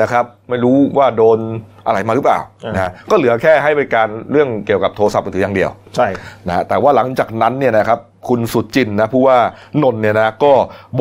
[0.00, 1.38] นะครับ ไม่รู้ว่าโดน
[1.86, 6.08] อะไรมาหรือเปล่าเออนะฮะก็เหลือแค่ให้บริการเรื่องเกี่ยวกับโทรศัพท์มือถืออย่างเดียว ใช่
[6.46, 7.98] นะฮะแต่ว่าหลังจากนั้นเนี่ยนะครับ
[8.28, 9.38] คุณสุจินต์นะผู้ว่า
[9.82, 10.52] นนท์เนี่ยนะก็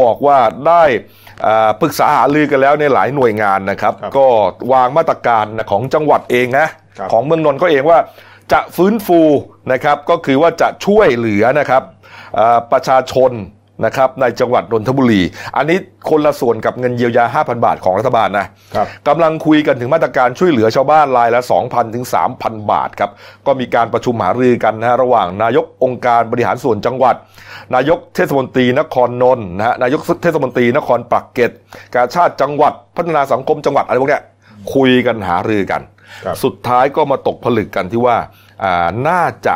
[0.01, 0.83] บอกว่าได้
[1.45, 4.25] อ่าปรึกษาหารือกันแล้วในหลายหน่วยงานนะครับครับก็
[4.73, 7.99] วางมาตรการนะของจังหวัดเองนะครับของเมืองนนท์ก็เองว่า
[8.51, 9.21] จะฟื้นฟู
[9.71, 11.83] นะครับก็คือว่าจะช่วยเหลือนะครับ
[12.39, 13.31] อ่าประชาชน
[13.85, 15.21] นะครับในจังหวัดนนทบุรี
[15.57, 15.77] อันนี้
[16.09, 22.05] คนละส่วนกับเงินเยียวยา 5,000 บาทของรัฐบาลนะครับกำลังคุยกันถึงมาตรการช่วยเหลือชาวบ้านรายละ 2,000 ถึง
[22.37, 23.11] 3,000 บาทครับ
[23.45, 27.15] ก็มีการประชุมหารือกันนะฮะระหว่างนายกองค์การบริหารส่วนจังหวัด
[27.75, 31.51] นายกเทศมนตรีนครนนท์นะฮะนายกเทศมนตรีนครปักเกร็ด
[31.93, 34.23] กาชาติจังหวัดพัฒนาสังคมจังหวัดอะไรพวกเนี้ย
[34.73, 35.81] คุยกันหารือกัน
[36.25, 38.17] ครับสุดท้ายก็มาตกผลึกกันที่ว่า
[38.63, 39.55] อ่าน่าจะ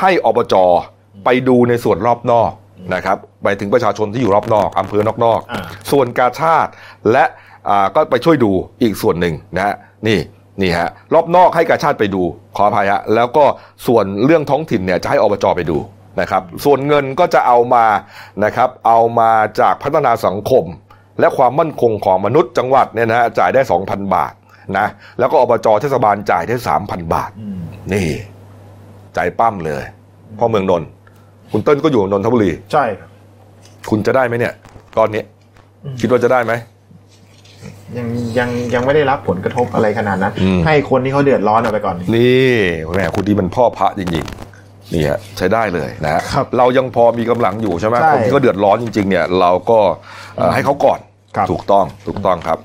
[0.00, 0.54] ให้อบจ
[1.24, 2.52] ไปดูในส่วนรอบนอก
[2.94, 6.70] นะครับไปถึงประชาชนที่อยู่รอบนอกอำเภอนอกนอกอ่าส่วนกาชาติ
[7.12, 7.24] และ
[7.68, 9.74] อ่าก็ไปช่วยดูอีกส่วนหนึ่งนะฮะ
[10.08, 10.18] นี่
[10.62, 12.22] นี่ฮะรอบนอกให้กาชาติไปดู
[12.56, 13.44] ขออภัยฮะแล้วก็
[13.86, 15.78] ส่วนเรื่องท้องถิ่นเนี่ยจะให้อบจไปดู
[16.20, 17.84] นะครับส่วนเงินก็จะเอามา
[18.44, 20.64] นะครับเอามาจากพัฒนาสังคม
[21.20, 24.32] และความมั่นคงของมนุษย์จังหวัดเนี่ยนะฮะจ่ายได้ 2,000 บาท
[24.78, 24.86] นะ
[25.18, 28.08] แล้วก็อบจเทศบาลจ่ายได้3,000 บาท อืม นี่
[29.14, 29.82] ใจปั้มเลย
[30.38, 30.88] พ่อเมืองนนท์
[31.52, 33.08] คุณเติ้ลก็อยู่นนทบุรี ใช่ครับ
[33.90, 34.52] คุณจะได้ไหมเนี่ย
[34.96, 35.22] ก้อนนี้
[36.00, 36.52] คิดว่าจะได้ไหม
[37.96, 42.52] ยังยังยังไม่ได้รับผลกระทบอะไรขนาดนั้นอืมให้คนที่เขาเดือดร้อนเอาไปก่อน นี่
[42.94, 49.78] แหมคุณดีมันพ่อพระจริงๆนี่ฮะใช้ได้เลยนะฮะครับเรายังพอมีกำลังอยู่ใช่ไหมใช่คนที่เขาเดือดร้อนจริง ๆ เนี่ย เราก็
[50.36, 51.00] เอ่อให้เขาก่อน
[51.36, 52.58] ครับถูกต้องถูกต้องครับ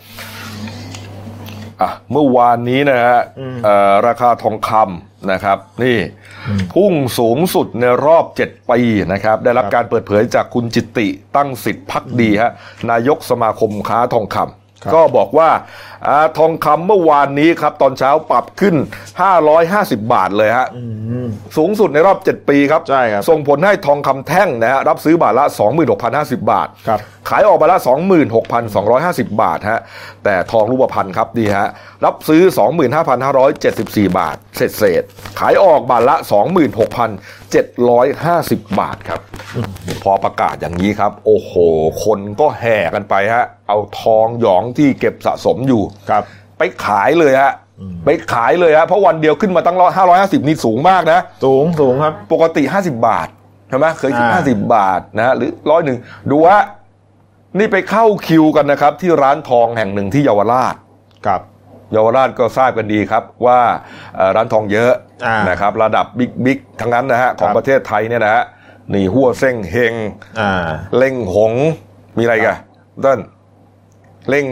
[1.82, 6.27] อะเมื่อวานนี้นะฮะอืมเอ่อราคาทองคำนะครับ นี่อืม
[6.74, 8.80] พุ่งสูงสุดในรอบ 7 ปี
[9.14, 12.52] นะครับ ได้รับการเปิดเผยจากคุณจิตติตั้งสิทธิ์พักดีฮะ
[12.92, 15.50] นายกสมาคมค้าทองคำครับก็บอกว่า
[16.08, 18.76] อาทองคำเมื่อวานนี้ครับ ตอนเช้าปรับขึ้น
[19.44, 20.84] 550 บาทเลยฮะอื
[21.26, 25.46] มสูงสุดในรอบ 7 ปีครับ ใช่ครับ ส่งผลให้ทองคำแท่งนะฮะรับซื้อบาทละ
[25.98, 27.80] 26,050 บาท ครับ ขายออกบาทละ
[28.60, 29.80] 26,250 บาทฮะ
[30.24, 31.68] แต่ทองรูปพรรณครับดีฮะ
[32.06, 32.42] รับซื้อ
[33.12, 36.16] 25,574 บาท เศษเศษๆขายออกบาทละ
[37.28, 39.20] 26,750 บาทครับ
[40.04, 41.52] พอประกาศอย่างนี้ครับ โอ้โห
[42.04, 46.24] คนก็แห่กันไปฮะ เอาทองหยองที่เก็บสะสมอยู่ครับ
[46.58, 47.54] ไปขายเลยฮะ
[48.06, 53.28] ไปขายเลยฮะเพราะวันเดียวขึ้นมาตั้งร้อยห้าร้อยห้าสิบนี่สูงมากนะ สูงสูงครับ ปกติ50บาท
[53.70, 55.98] ใช่ไหมเคยคิดอ่าห้าสิบบาทนะหรือร้อยหนึ่ง
[56.32, 56.58] ดูว่า
[57.58, 60.76] นี่ไปเข้าคิวกันนะครับ ที่ร้านทองแห่งหนึ่งที่เยาวราช
[61.26, 61.42] ครับ
[61.92, 63.60] เยาวราชก็ทราบกันดีครับว่า
[64.16, 64.92] เอ่อร้านทองเยอะ
[65.26, 68.44] อ่านนะครับ ระดับบิ๊กบิ๊กทั้งนั้นนะฮะของครับประเทศไทยเนี่ยนะฮะ
[68.94, 69.94] นี่หัวเส้งเฮง
[70.40, 71.54] อ่าเล่งหง
[72.18, 72.58] มีอะไรกัน
[73.02, 73.20] เต้น
[74.30, 74.46] เล่ง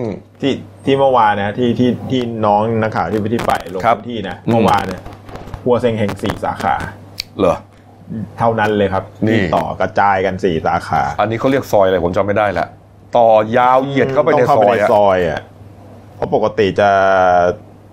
[0.46, 0.56] ที่
[0.86, 5.02] ที่เมื่อวานนะที่ที่ที่น้องนักข่าวที่ไปที่ไปลงครับ พื้นที่นะอืมเมื่อวานเนี่ย
[5.64, 6.76] หัวเซ็งเฮงสี่สาขา
[7.40, 7.56] เหรอ
[8.38, 12.68] เท่านั้นเลยครับนี่ ที่ต่อกระจายกันสี่สาขาอันนี้เขาเรียกซอยอะไรผมจำไม่ได้ละ
[13.18, 15.42] ต่อยาวเหยียดเข้าไปในต้องซอยในอะซอยอะ
[16.16, 16.90] เพราะปกติจะ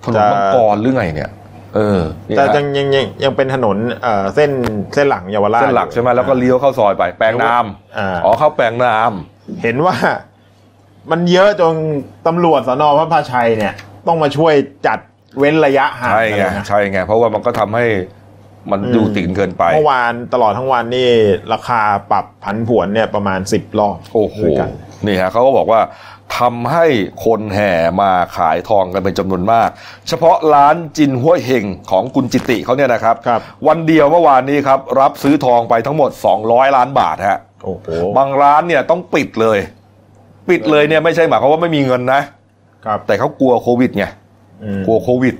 [0.05, 1.31] ถนนมังกรหรือไงเนี่ย
[1.75, 4.51] เออนี่จะฮะยังยังยังยังเป็นถนนเอ่อเส้น
[4.95, 7.55] เส้นหลังเยาวราชเส้นหลักใช่ไหมแล้วก็เลี้ยวเข้าซอยไป แปลงน้
[7.99, 8.93] อ่าำอ๋อเข้าแปลงน้
[9.63, 9.97] เห็นว่า
[11.11, 11.75] มันเยอะจน
[12.27, 13.75] ตำรวจสนพระพาชัยเนี่ย
[14.07, 14.55] ต้องมาช่วย
[14.87, 14.99] จัด
[15.39, 17.87] เว้นระยะห่างใช่กันไงเลยนะใช่ไง เพราะว่ามันก็ทำให้
[18.71, 21.11] มันอืมดูติ่งเกินไป เมื่อวานตลอดทั้งวันนี่
[21.53, 24.71] ราคาปรับผันผวนเนี่ยประมาณสิบรอบ โอ้โหด้วยกัน
[25.07, 25.81] นี่ฮะเขาก็บอกว่า
[26.39, 26.87] ทำให้
[27.25, 29.69] คนแห่มาขายทองกันเป็นจำนวนมาก
[30.09, 36.11] เฉพาะร้านจินห้วยเฮงของคุณจิติเขาเนี่ยนะครับครับวันเดียวเมื่อวานนี้ครับ รับซื้อทองไปทั้งหมด
[36.43, 37.87] 200 ล้านบาทฮะโอ้โห
[38.17, 39.59] บางร้านเนี่ยต้องปิดเลย
[40.49, 42.21] ปิดเลยเนี่ยไม่ใช่หมายความว่าไม่มีเงินนะ
[42.87, 44.05] ครับ แต่เขากลัวโควิดไง
[44.65, 45.35] อืมกลัวโควิด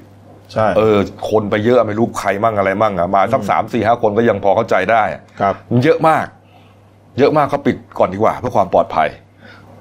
[0.53, 0.97] ใช่เออ
[1.31, 6.27] คนไปเยอะไม่รู้ใครมั่งอะไรมั่งอะมาสักสามสี่ห้าคนก็ยังพอเข้าใจได้อะครับมันเยอะมาก
[7.19, 9.09] เยอะมากเขาปิดก่อนดีกว่า เพื่อความปลอดภัย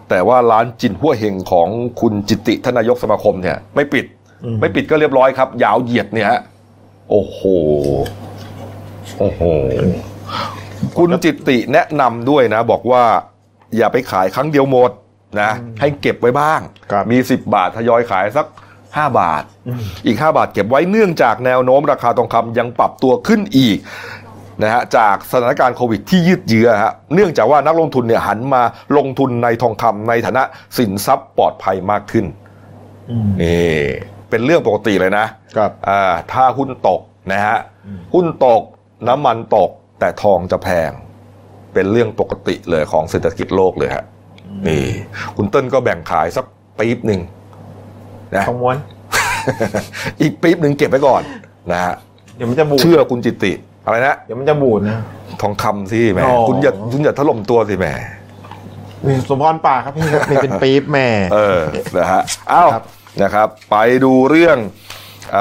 [0.09, 1.67] แต่ว่าร้านจินหัวเฮงของ
[2.01, 4.05] คุณจิติทานนายกสมาคมเนี่ย ไม่ปิด
[4.45, 6.39] อืมไม่ปิดก็เรียบร้อยครับ ยาวเหยียดเนี่ยฮะ
[7.09, 7.39] โอ้โห
[9.19, 9.41] โอ้โห
[10.97, 13.03] คุณจิติแนะนำด้วยนะ บอกว่า
[13.77, 14.91] อย่าไปขายครั้งเดียวหมด
[15.39, 16.59] นะให้เก็บไว้บ้าง
[16.91, 18.47] ครับมีสิบบาททยอยขายสัก
[18.97, 19.43] ห้าบาท
[20.05, 23.77] อีก 5 บาทเก็บไว้เนื่องจากแนวโน้มราคาทองคำยังปรับตัวขึ้นอีก
[24.63, 28.63] นะฮะจากสถานการณ์โควิดที่ยืดเยื้อฮะเนื่องจากว่านักลงทุนเนี่ยหันมา
[28.97, 30.43] ลงทุนในทองคำในฐานะ
[30.77, 32.25] สินทรัพย์ปลอดภัยมากขึ้น
[33.09, 33.73] อืมนี่
[34.29, 37.57] เป็นเรื่องปกติเลยนะครับอ่าถ้าหุ้นตกนะฮะ
[38.13, 38.61] หุ้นตก
[39.07, 40.91] น้ำมันตกแต่ทองจะแพง
[41.73, 44.05] เป็นเรื่องปกติเลยของเศรษฐกิจโลกเลยฮะ
[44.67, 44.83] นี่
[45.37, 46.45] คุณเติ้ลก็แบ่งขายสัก
[46.79, 47.21] ปี๊บหนึ่ง
[48.35, 48.77] นะทองม้วน
[50.21, 51.21] อีกปี๊บหนึ่งเก็บไว้ก่อน
[51.71, 51.93] นะฮะ
[52.35, 53.51] เดี๋ยวมันจะบูดเชื่อคุณจิตติ
[53.85, 54.99] อะไรนะเดี๋ยวมันจะบูดนะ
[55.41, 57.87] ทองคำสิแหมอ๋อคุณอย่าคุณอย่าถล่มตัวสิแหม
[59.05, 61.59] นี่สมพรปากครับพี่ครับนี่เป็นปี๊บแม่เออ
[61.97, 62.83] นะฮะอ้าวครับ
[63.23, 64.57] นะครับ ไปดูเรื่อง
[65.35, 65.37] อ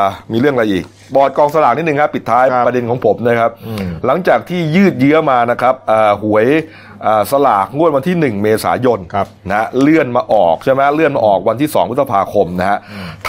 [0.00, 0.84] ามีเรื่องอะไรอีก
[1.14, 6.91] บอร์ดกองสลากนิดนึงครับ ปิดท้ายครับประเด็นของผมนะครับอืมหลังจากที่ยืดเยื้อมานะครับอ่าหวยอ่า
[7.32, 12.78] สลากงวดวันที่ 1 เมษายนครับนะเลื่อนมาออกใช่ไหมเลื่อนมาออกวันที่ 2 พฤษภาคมนะฮะ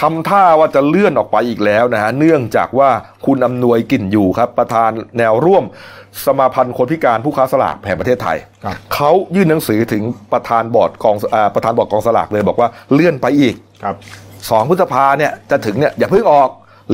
[0.00, 2.88] ทำท่าว่าจะเลื่อนออกไปอีกแล้วนะฮะเนื่องจากว่า
[3.26, 5.64] คุณอำนวยกลิ่นอยู่ครับ ประธานแนวร่วม
[6.26, 13.94] สมาพันธ์คนพิการผู้ค้าสลากแห่งประเทศไทยครับเขายื่นหนังสือถึงประธานบอร์ดกองอ่าประธานบอร์ดกองสลากเลยบอกว่าเลื่อนไปอีกครับ
[14.50, 16.48] สองพฤษภาเนี่ยจะถึงเนี่ยอย่าเพิ่งออก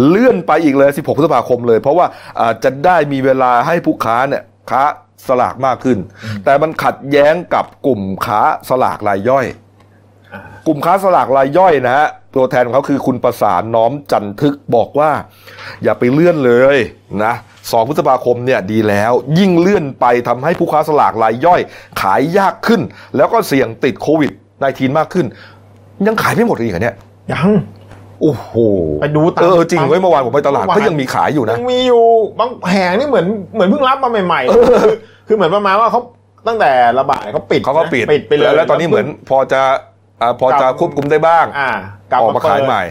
[0.08, 2.06] เลื่อนไปอีกเลย 16 พฤษภาคมเลย เพราะว่า
[2.38, 4.82] อ่าจะได้มีเวลาให้ผู้ค้าเนี่ยค้า
[5.28, 5.98] สลากมากขึ้น
[6.44, 9.46] แต่มันขัดแย้งกับกลุ่มค้าสลากรายย่อย
[10.66, 15.10] กลุ่มค้าสลากรายย่อยนะฮะตัวแทนของเขาคือคุณประสานน้อมจันทึกบอกว่า
[15.82, 16.78] อย่าไปเลื่อนเลย
[17.24, 17.34] นะ
[17.72, 21.60] สองพฤษภาคมเนี่ยดีแล้ว ยิ่งเลื่อนไปทำให้ผู้ค้าสลากรายย่อย
[22.00, 22.80] ขายยากขึ้น
[23.16, 24.32] แล้วก็เสี่ยงติดโควิด
[24.64, 25.26] -19 มากขึ้น
[26.06, 26.96] ยังขายไม่หมดเลยเหรอเนี่ย
[27.32, 27.50] ยัง
[28.20, 28.52] โอ้โห
[29.00, 32.04] ไปดูตามเออจริงเว้ยเมื่อวานผมไปตลาดเมื่อวานก็ยังมีขายอยู่นะยังมีอยู่
[32.38, 34.64] บางแผงนี่เหมือนเหมือนเพิ่งรับมาใหม่ๆคือ
[35.28, 36.00] คือเหมือนประมาณว่าเขา
[36.48, 39.60] ตั้งแต่ระบาดเขาปิดเขาก็ปิดปิดไปเลยแล้วแล้วตอนนี้เหมือนพอจะ
[40.22, 41.70] อ่าพอจะควบคุมได้บ้างอ่า
[42.12, 42.82] กลับออกมามาเปิขายดใหม่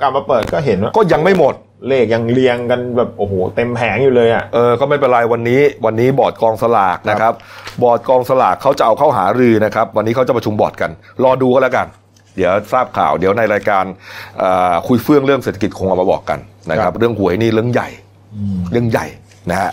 [0.00, 1.54] กลับมาเปิดก็เห็นว่าก็ยังไม่หมด
[1.88, 7.32] เลขยังเรียงกันแบบโอ้โหเต็มแผงอยู่เลยอะเออก็ไม่เป็นไรวันนี้ วันนี้บอร์ดกองสลากนะครับ
[7.82, 10.90] บอร์ดกองสลากเขาจะเอาเข้าหารือนะครับ วันนี้เขาจะประชุมบอร์ดกัน
[11.24, 11.86] รอดูก็แล้วกัน
[12.36, 13.84] เดี๋ยวทราบข่าวเดี๋ยวในรายการ
[14.38, 16.38] เอ่อคุยเฟื่องเรื่องเศรษฐกิจคงเอามาบอกกัน
[16.70, 17.88] นะคครัรับบเรื่องหวยนี่เรื่องใหญ่
[18.72, 19.06] เรื่องใหญ่
[19.50, 19.70] นะฮะ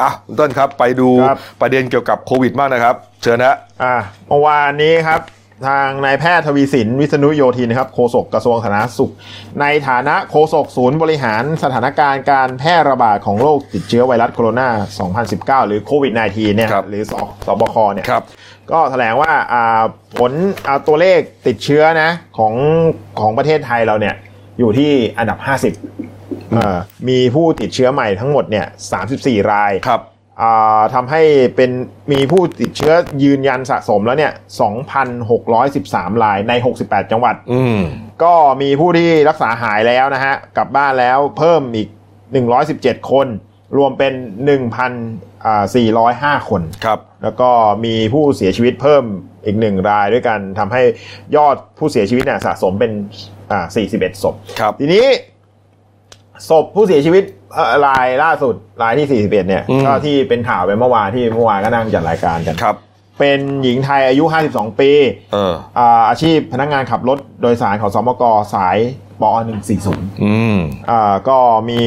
[0.00, 3.94] อะคุณต้นครับไปดูครับประเด็นเกี่ยวกับโควิดมากนะครับ เชิญนะอ่า
[4.28, 5.20] เมื่อวานนี้ครับ
[5.66, 9.12] ทางนายแพทย์ทวีสินวิษณุโยธินนะครับโฆษกกระทรวงสาธารณสุข
[9.60, 14.68] ในฐานะโฆษกศูนย์บริหารสถานการณ์การแพร่ระบาดของโรคติดเชื้อไวรัสโคโรนา
[15.62, 17.12] 2019 หรือโควิด -19 เนี่ยครับหรือส
[17.46, 18.24] สบคเนี่ยครับ
[18.70, 19.82] ก็แถลงว่าอ่า
[20.18, 20.32] ผล
[20.64, 22.54] เอาตัวเลขติดเชื้อนะของ
[23.20, 24.14] ของประเทศไทยเราเนี่ย
[24.58, 28.66] อยู่ที่อันดับ 50อ่ามีผู้ติดเชื้อใหม่ทั้งหมดเนี่ย
[29.08, 30.13] 34 รายครับอ่า
[30.94, 31.22] ทำให้
[31.56, 31.70] เป็น
[32.12, 34.32] มีผู้ติดเชื้อยืนยันสะสมแล้วเนี่ย
[35.06, 37.80] 2,613 รายใน 68 จังหวัดอืม
[38.22, 41.88] ก็มีผู้ที่รักษาหายแล้วนะฮะ กลับบ้านแล้วเพิ่มอีก
[42.48, 43.26] 117 คน
[43.76, 44.14] รวมเป็น
[45.30, 47.50] 1,405 คนครับ แล้วก็
[47.84, 49.04] มีผู้เสียชีวิตเพิ่ม
[49.44, 50.82] อีกหนึ่งรายด้วยกันทำให้
[51.36, 52.92] ยอดผู้เสียชีวิตเนี่ยสะสมเป็น
[53.50, 55.06] อ่า41 ศพ ครับ ทีนี้
[56.48, 62.76] ศพผู้เสียชีวิต เอ่อรายล่าสุดรายที่ 41 เนี่ย อืม ก็ที่เป็นข่าวไปเมื่อวานที่เมื่อวานก็นั่งจัดรายการกัน ครับ
[63.18, 64.90] เป็นหญิงไทยอายุ 52 ปี
[65.32, 68.22] เออ อ่าอาชีพพนักงานขับรถโดยสารของสมก
[68.54, 68.78] สาย
[69.22, 69.32] ปอ
[69.78, 70.58] 140อืม
[70.90, 71.38] อ่าก็
[71.70, 71.82] มี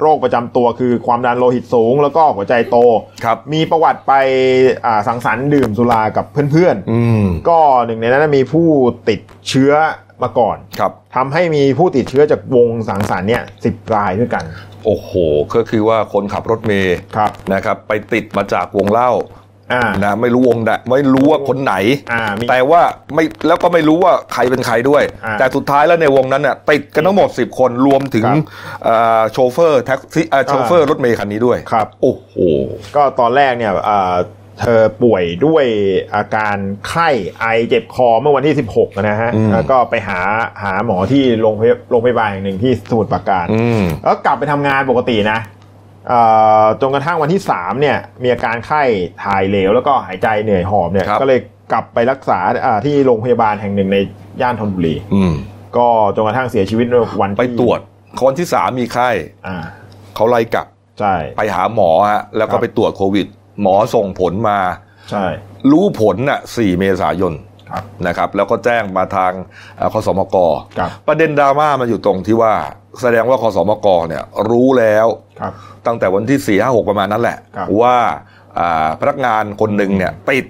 [0.00, 2.76] โรคประจำตัวคือความดันโลหิตสูง แล้วก็หัวใจโต
[3.24, 4.12] ครับ มีประวัติไป
[4.86, 8.68] อ่าสังสรรค์ดื่มสุรากับเพื่อนอืมๆก็หนึ่งในนั้นมีผู้
[9.08, 9.72] ติดเชื้อ
[10.22, 14.44] มาก่อนครับ ทำให้มีผู้ติดเชื้อจากวงสังสรรค์เนี่ยสิบรายด้วยกัน
[14.84, 15.10] โอ้โห
[15.54, 19.12] ก็คือว่าคนขับรถเมย์ครับนะครับ ไปติดมาจากวงเล่า
[19.74, 21.74] อ่านะไม่รู้วงไหนไม่รู้ว่าคนไหน
[22.12, 22.82] อ่ามีแต่ว่า
[23.14, 28.44] ไม่แล้วก็ไม่รู้ว่าใครเป็นใครด้วยอ่าแต่สุดท้ายแล้วในวงนั้นเนี่ยติดกันทั้งหมด 10 คนรวมถึงครับ
[28.84, 32.34] เอ่อโชเฟอร์แท็กซี่เอ่อโชเฟอร์รถเมย์คันนี้ด้วยครับโอ้โห
[32.96, 34.14] ก็ตอนแรกเนี่ยอ่า
[34.60, 35.64] เธอป่วยด้วย
[36.14, 36.56] อาการ
[36.88, 37.08] ไข้
[37.40, 40.18] ไอเจ็บคอเมื่อวันที่ 16 นะฮะอืมแล้วก็ไปหา
[40.62, 45.38] หาหมอที่โรงพยาโรงพยาบาลแห่งหนึ่งที่สมุทรปราการอืมแล้วกลับไปทำงานปกตินะ
[46.08, 46.20] เอ่
[46.62, 48.82] อจนกระทั่งวันที่ 3 เนี่ย มีอาการไข้
[49.24, 51.40] ถ่ายเหลว แล้วก็หายใจเหนื่อยหอบเนี่ยครับก็เลย
[51.72, 53.96] กลับไปรักษาอ่าที่โรงพยาบาลแห่งหนึ่งใน
[54.40, 55.32] ย่านธนบุรีอืม
[55.76, 57.80] ก็จนกระทั่งเสียชีวิตในวันที่ไปตรวจ
[58.22, 59.10] คนที่สามมีไข้
[59.46, 59.56] อ่า
[60.14, 60.66] เขาไล่กลับ
[61.00, 63.26] ใช่ไปหาหมอฮะแล้วคก็รับไปตรวจโควิด
[63.62, 64.58] หมอส่งผลมา
[65.10, 65.26] ใช่
[65.70, 67.34] รู้ผลน่ะ 4 เมษายน
[67.70, 69.32] ครับนะครับ แล้วก็แจ้งมาทาง
[69.76, 70.36] เอ่อคสมก
[70.78, 72.54] ครับประเด็นดราม่ามันอยู่ตรงที่ว่า
[73.00, 75.06] แสดงว่าคสมกเนี่ยรู้แล้ว
[75.40, 75.52] ครับ
[75.86, 77.96] ตั้งแต่วันที่4ี่ห้าหกประมาณนั้นแหละครับว่า
[78.58, 80.44] อ่าพนักงานคนหนึ่งเนี่ยติด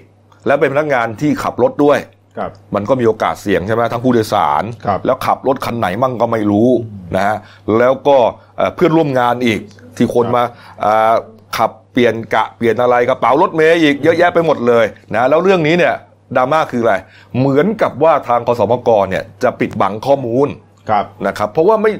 [0.47, 1.99] และเป็นพนักงานที่ขับรถด้วย
[2.37, 6.69] ครับมันก็มีโอกาสเสี่ยงใช่ไหมทั้งผู้โดยสารครับแล้วขับรถคันไหนมั่งก็ไม่รู้
[7.15, 7.37] นะฮะ
[7.77, 8.17] แล้วก็
[8.57, 9.59] เอ่อเพื่อนร่วมงานอีก
[9.97, 10.43] ที่คนมา
[10.85, 11.13] อ่า
[11.57, 15.93] ขับ เปลี่ยนกะเปลี่ยนอะไรกระเป๋ารถเมย์อีกเยอะแยะไปหมดเลยนะแล้วเรื่องนี้เนี่ย
[16.37, 16.93] ดราม่าคืออะไร
[17.37, 20.47] เหมือนกับว่าทางคสมกเนี่ยจะปิดบังข้อมูล
[20.89, 21.91] ครับนะครับ เพราะว่าไม่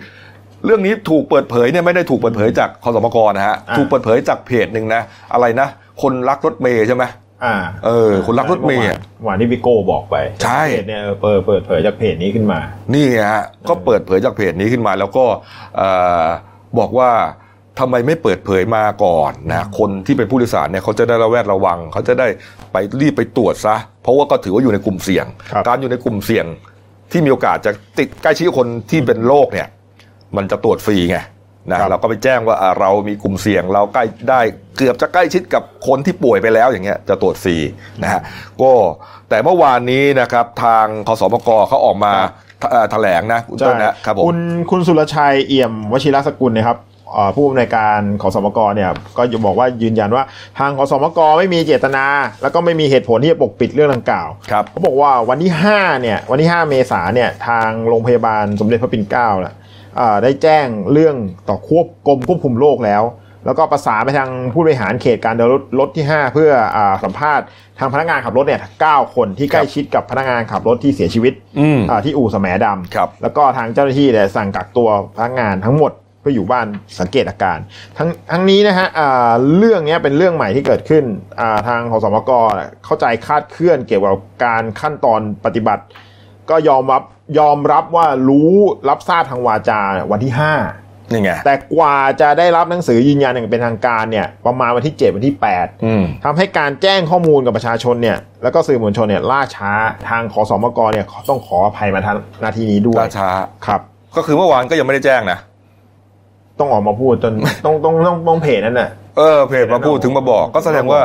[0.65, 5.01] เรื่องนี้ถูกเปิดเผยเนี่ยไม่ได้ถูกเปิดเผยจากคสมกนะฮะอ่าถูกเปิดเผยจากเพจหนึ่งนะ
[5.33, 5.67] อะไรนะ
[6.01, 7.03] คนรักรถเมย์ใช่ไหม
[7.45, 12.59] อ่าเออ คนรักรถเมย์อะหวานที่พี่โก้บอกไป ใช่เพจเนี่ยเปิดเปิดเผยจากเพจนี้ขึ้นมา
[12.93, 15.25] นี่ไงฮะก็เปิดเผยจากเพจนี้ขึ้นมา แล้วก็
[15.77, 15.89] เอ่
[16.23, 16.25] อ
[16.79, 17.09] บอกว่า
[17.79, 22.27] ทำไมไม่เปิดเผยมาก่อนนะคนที่เป็นผู้โดยสารเนี่ยเขาจะได้ระแวดระวัง เขาจะได้
[22.71, 26.45] ไปรีบไปตรวจซะ เพราะว่าก็ถือว่าอยู่ในกลุ่มเสี่ยงครับการอยู่ในกลุ่มเสี่ยง
[27.11, 29.67] ที่มีโอกาสจะติดใกล้ชิดกับคนที่เป็นโรคเนี่ย
[30.35, 31.17] มันจะตรวจฟรีไง
[31.69, 34.39] นะครับเราก็ไปแจ้งว่าอ่าเรามีกลุ่มเสี่ยง เราใกล้ได้
[34.77, 37.55] เกือบจะใกล้ชิดกับคนที่ป่วยไปแล้วอย่างเงี้ยจะตรวจฟรี
[38.03, 38.21] นะฮะ
[38.61, 38.71] ก็
[39.29, 42.13] แต่เมื่อวานนี้นะครับทางคสมกเขาออกมา
[42.71, 44.37] เอ่อแถลงนะคุณต้นนะครับผมคุณ
[44.71, 46.90] คุณสุรชัยเอี่ยมวชิรสกุลนะครับเอ่อ
[47.35, 50.23] ผู้อำนวยการขอสมกเนี่ยก็จะบอกว่ายืนยันว่า
[50.59, 52.05] ทางขอสมกไม่มีเจตนา
[52.41, 59.55] แล้วก็ไม่มีเหตุผลที่จะปกปิดเรื่องดังกล่าวครับเขาบอกว่าวันที่5เนี่ยวันที่ 5 เมษาเนี่ยทางโรงพยาบาลสมเด็จพระปิ่นเกล้าน่ะ
[59.99, 61.15] อ่าได้แจ้งเรื่อง
[61.49, 63.03] ต่อควบกรมควบคุมโรคแล้ว
[63.45, 67.45] แล้วก็ประสานไปทางผู้บริหารเขตการเดินรถรถที่ 5 เพื่ออาสัมภาษณ์
[67.79, 76.67] ทางพนักงานขับรถเนี่ย9คนที่ใกล้ชิดกับพนักงานขับรถที่เสียชีวิตอืมอ่าที่อู่แสมดำครับแล้วก็ทางเจ้าหน้าที่เนี่ยสั่งกักตัวพนักงานทั้งหมด เพื่ออยู่บ้าน
[76.99, 77.57] สังเกตอาการ
[77.97, 81.03] ทั้งทั้งนี้นะฮะอ่าเรื่องเนี้ยเป็นเรื่องใหม่ที่เกิดขึ้น
[81.39, 82.31] อ่าทางขอสมก
[82.85, 85.83] เข้าใจคาดเคลื่อนเกี่ยวกับการขั้นตอนปฏิบัติ
[86.49, 87.03] ก็ยอมรับ
[87.39, 88.53] ยอมรับว่ารู้
[88.89, 89.81] รับทราบทางวาจา
[90.11, 90.41] วันที่5
[91.11, 99.71] นี่ไงแต่กว่าจะได้รับหนังสือยืนยันอย่างเป็นทางการเนี่ยประมาณวันที่ 7 วันที่8อืมทำให้การแจ้งข้อมูลกับประชาชนเนี่ยแล้วก็สื่อมวลชนเนี่ยล่าช้า
[100.09, 103.29] ทางขอสมกเนี่ยต้องขออภัยมาทางหนาทีนี้ด้วยล่าช้า
[103.65, 103.81] ครับ
[104.17, 105.39] ก็คือเมื่อวานก็ยังไม่ได้แจ้งนะ
[106.61, 107.33] ต้องออกมาพูดจน
[107.65, 111.01] ต้องต้องต้องต้องเพจนั่นน่ะเออเพจมาพูดถึงมาบอก ก็แสดงว่า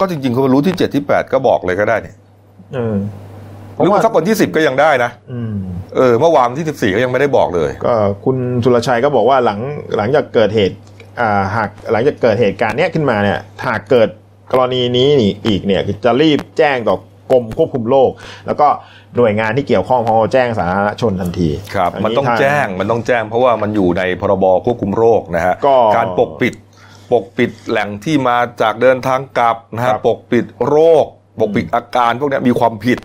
[0.00, 2.14] ก็จริงๆเขารู้ที่เจ็ดที่แปดก็บอกเลยก็ได้นี่
[2.74, 2.96] เออ
[3.76, 5.56] หรือว่าสักวันที่สิบก็ยังได้นะอืม
[5.96, 9.58] เออเมื่อวานที่สิบสี่ก็ยังไม่ได้บอกเลย ก็คุณสุรชัยก็บอกว่าหลัง
[9.96, 10.76] หลังจากเกิดเหตุ
[11.20, 14.08] อ่าหากหลังจากเกิดเหตุการณ์เนี้ยขึ้นมาเนี่ยหากเกิด
[14.52, 16.96] กรณีนี้นี่อีกเนี่ยจะรีบแจ้งต่อ
[17.32, 18.10] กรมควบคุมโรค
[18.46, 18.68] แล้วก็
[19.16, 26.54] หน่วยงานที่เกี่ยวข้องพอแจ้งสาธารณชนทันทีครับนมันนี้ต้องทาแจ้งมันต้องแจ้งเพราะว่ามันอยู่ในพรบควบคุมโรคนะฮะก็การปกปิด
[27.12, 31.04] ปกปิดแหล่งที่มาจากเดินทางกลับนะครัฮะบปกปิดโรค
[31.40, 32.98] ปกปิดอาการพวกเนี้ยมีความผิด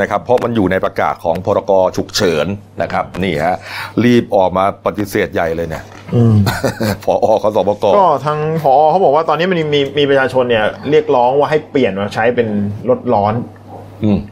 [0.00, 2.46] นะครับเพราะมันอยู่ในประกาศของพรกฉุกเฉิน
[2.82, 3.56] นะครับนี่ฮะ
[4.04, 6.36] รีบออกมาปฏิเสธใหญ่เลยเนี่ยอืม
[7.04, 12.48] พอคสบกก็ทางพอเขาบอกว่าตอนนี้มันมีมีประชาชนเนี่ยเรียกร้องว่าให้เปลี่ยนมาใช้เป็น
[12.88, 13.59] รถร้อนอืม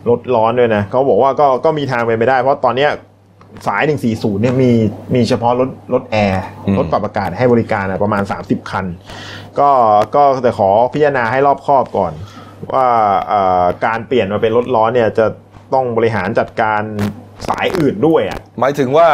[0.09, 2.90] รถร้อนด้วยนะเขาบอกว่าก็ก็มีทางเป็นไปได้ เพราะตอนเนี้ย
[3.66, 4.70] สาย 140 เนี่ยมี
[5.14, 8.87] มีเฉพาะรถรถแอร์อืมรถปรับอากาศให้บริการอะประมาณ 30 คัน
[9.59, 9.70] ก็
[10.14, 12.12] ก็แต่ขอพิจารณาให้รอบคอบก่อน
[12.72, 12.87] ว่า
[13.28, 15.27] เอ่อการเปลี่ยนมาเป็นรถร้อนเนี่ยจะ
[15.75, 16.83] ต้องบริหารจัดการ
[17.48, 19.08] สายอื่นด้วยอะหมายถึงว่า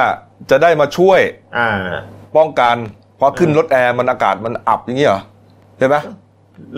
[0.51, 1.21] จะได้มาช่วย
[1.59, 1.69] อ่า
[2.37, 2.77] ป้องกัน
[3.17, 5.23] เพราะขึ้นรถแอร์มันอากาศมันอับอย่างนี้เหรอ
[5.79, 5.97] ใช่ไหม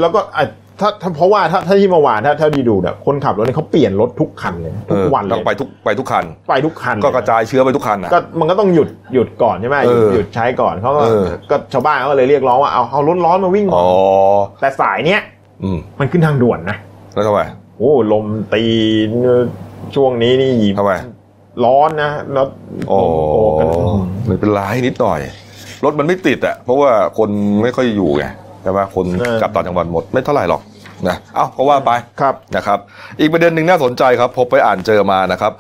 [0.01, 0.45] แล้วก็อะ
[0.81, 13.89] ถ้าถ้าเพราะว่าถ้าถ้าที่เมื่อวานถ้าถ้าดีดูเนี่ยคนขับรถเนี่ยเขาเปลี่ยนรถทุกคันเลยเอทุกอวันเลต้องยไปทุกไปทุกคัน ไปทุกคันก็กระจายเชื้อไปทุกคันอะก็มันก็ต้องหยุดหยุดก่อนใช่ไหมหยุดเออหยุดใช้ก่อนเขาก็เออ ก็ชาวบ้านเขาก็เลยเรียกร้องว่าเอาเอารถร้อนมาวิ่งก่อ๋ออ
[14.59, 15.21] นแต่สายเนี้ย
[15.63, 16.77] อืมมันขึ้นทางด่วนนะ
[17.15, 17.41] แล้วทำไม
[17.79, 18.25] โอ้ลม
[18.55, 18.63] ตี
[19.95, 20.93] ช่วงนี้นี่ทำไม
[21.65, 22.47] ร้อนนะแล้ว
[22.89, 23.67] โอ้โอ้กัน
[24.27, 25.21] ไม่เป็นไรนิดหน่อย
[25.85, 27.29] รถมันไม่ติดอะเพราะว่าคน
[27.63, 29.07] ไม่ค่อยอยู่ไงใช่ไหมคน
[29.41, 30.63] กลับต่างจังหวัดหมดไม่เท่าไหร่หรอก
[31.09, 31.91] นะเอ้าก็ว่าไป
[32.21, 32.79] ครับนะครับ
[33.21, 35.53] อีกประเด็นหนึ่งน่าสนใจครับพบไปอ่านเจอมานะครับ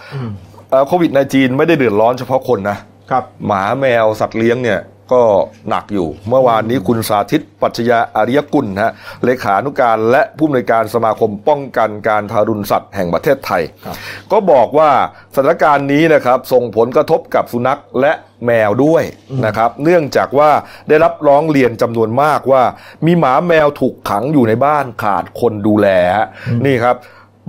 [0.70, 2.78] เอ่อโควิดในจีนไม่ได้เดือดร้อนเฉพาะคนนะ
[3.10, 4.78] ครับหมาแมวสัตว์เลี้ยงเนี่ย
[5.12, 5.22] ก็
[5.68, 8.92] หนักอยู่ เมื่อวานนี้คุณสาธิตปัจจยาอาริยกุลฮะ
[9.24, 13.96] เลขานุการและผู้อำนวยการสมาคมป้องกันการทารุณสัตว์แห่งประเทศไทยครับ
[14.32, 14.90] ก็บอกว่า
[15.34, 18.12] สถานการณ์นี้นะครับส่งผลกระทบกับสุนัขและ
[18.46, 19.02] แมวด้วย
[19.46, 20.50] นะครับ เนื่องจากว่า
[20.88, 22.62] ได้รับร้องเรียนจำนวนมากว่า
[23.06, 25.86] มีหมาแมวถูกขังอยู่ในบ้านขาดคนดูแล
[26.16, 26.26] ฮะ
[26.66, 26.96] นี่ครับ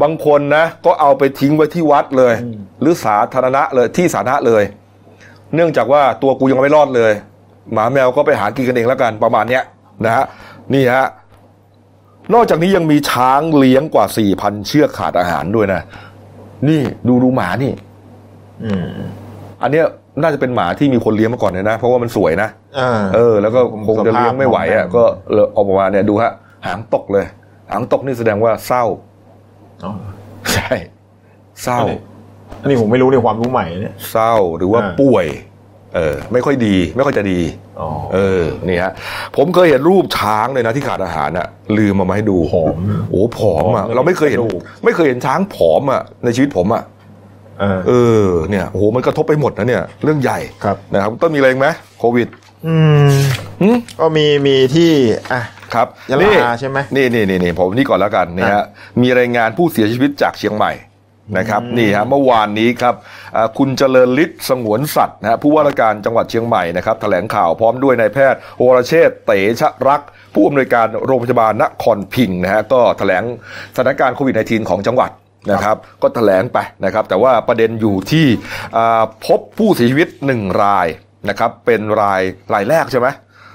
[0.02, 2.34] บางคนนะก็เอาไปทิ้งไว้ที่วัดเลย
[2.82, 4.64] หรือสาธารณะเลยที่สาธารณะเลย
[5.56, 7.14] เนื่องจากว่าตัวกูยังไม่รอดเลย
[7.74, 9.64] หมาแมวก็ไปหากินกันเองแล้วกันประมาณเนี้ย
[10.06, 10.26] นะฮะ
[10.74, 11.06] นี่ฮะ
[12.34, 15.82] นอกจากนี้ยังมีช้างเลี้ยงกว่าสี่พันเชือกขาดอาหารด้วยนะ
[16.68, 17.74] นี่ดูดูหมานี่
[18.64, 18.86] อืม
[19.62, 19.86] อันเนี้ย
[20.22, 22.50] น่าจะเป็นหมาที่มีคนเลี้ยงมาก่อนเลยนะ เพราะว่ามันสวยนะ
[22.80, 25.04] อ่าเออ แล้วก็คงจะเลี้ยงไม่ไหวอะสภาพก็
[25.34, 26.32] เลยออกมาเนี่ยดูฮะ
[26.66, 27.26] หางตกเลย
[27.72, 28.84] หางตกนี่แสดงว่าเศร้า
[29.84, 29.92] อ๋อ
[30.54, 30.72] ใช่
[31.64, 31.80] เศร้า
[32.62, 35.26] อันนี้ผมไม่รู้ในความรู้ใหม่เนี่ยเศร้าหรือว่าอ่าป่วย
[35.96, 37.40] เออไม่ค่อยดีไม่ค่อยจะดี
[37.80, 38.92] อ๋อเออนี่ฮะ
[39.36, 42.76] ผมเคยเห็นรูปช้างเลยนะที่ขาดอาหารอะลืมมามาให้ดูผอม
[43.10, 46.84] โอ้ผอมอะผอมเราไม่เคยเห็นกระดูกไม่เคยเห็นช้างผอมอะในชีวิตผมอะ
[47.60, 47.92] เออเอ
[48.26, 51.68] อเนี่ยโอ้โหมันกระทบไปหมดนะเนี่ย เรื่องใหญ่ครับนะครับต้องมีอะไรอีกไหม
[52.00, 52.28] โควิด
[52.68, 52.76] อื
[53.08, 53.12] ม
[53.62, 53.70] หึ
[54.00, 54.92] ก็มีมีที่
[55.34, 55.42] อะ
[55.74, 58.66] ครับยะลานี่ใช่ไหมนี่นี่นี่นี่ผมนี่ก่อนแล้วกันนี่ฮะอะ
[59.02, 60.72] มีรายงานผู้เสียชีวิตจากเชียงใหม่
[61.38, 62.96] นะครับนี่ฮะเมื่อวานนี้ครับ
[63.36, 70.02] อ่าคุณเจริญฤทธิ์สงวนสัตว์นะฮะผู้ว่าราชการจังหวัดเชียงใหม่นะครับแถลงข่าวพร้อมด้วยนายแพทย์โอรเชษฐ์เตชะรัก
[70.34, 73.24] ผู้อำนวยการโรงพยาบาลนครพิงค์นะฮะก็แถลง
[73.76, 75.12] สถานการณ์โควิด -19 ของจังหวัด
[75.52, 78.26] นะครับก็แถลงไปนะครับแต่ว่าประเด็นอยู่ที่
[78.78, 80.88] อ่าพบผู้เสียชีวิตหนึ่งราย
[81.30, 82.22] นะครับเป็นราย
[82.54, 83.08] รายแรกใช่ไหม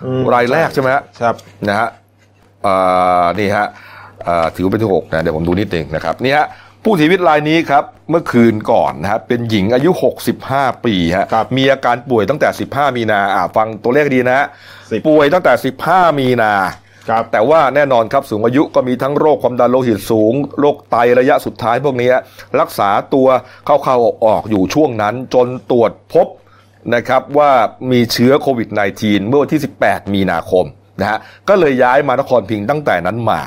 [0.04, 1.34] อืมรายแรกใช่ไหมฮะครับ
[1.68, 1.88] นะฮะ
[2.62, 2.74] เอ่
[3.22, 3.66] อนี่ฮะ
[4.24, 6.46] เอ่อถือว่าเป็นที่หกนะเดี๋ยวผมดูนิดหนึ่งนะครับนี่ฮะ
[6.84, 9.90] ผู้เสียชีวิตรายนี้ครับเมื่อคืนก่อนนะฮะเป็นหญิงอายุ
[10.38, 14.46] 65 ปีฮะครับมีอาการป่วยตั้งแต่ 15 มีนาอ่าฟังตัวเลขดีนะฮะ
[14.90, 15.52] สิบป่วยตั้งแต่
[15.86, 16.52] 15 มีนา
[17.08, 22.10] ครับแต่ว่าแน่นอนครับสูงอายุก็มีทั้งโรคความดันโลหิตสูง โรคไตระยะสุดท้ายพวกนี้
[22.60, 23.28] รักษาตัว
[23.66, 26.26] เข้าๆออกๆอยู่ช่วงนั้นจนตรวจพบ
[26.94, 27.50] นะครับว่า
[27.90, 28.68] มีเชื้อโควิด
[28.98, 30.64] -19 เมื่อวันที่ 18 มีนาคม
[31.02, 33.40] นะฮะก็เลยย้ายมานครพิงค์ตั้งแต่นั้นมา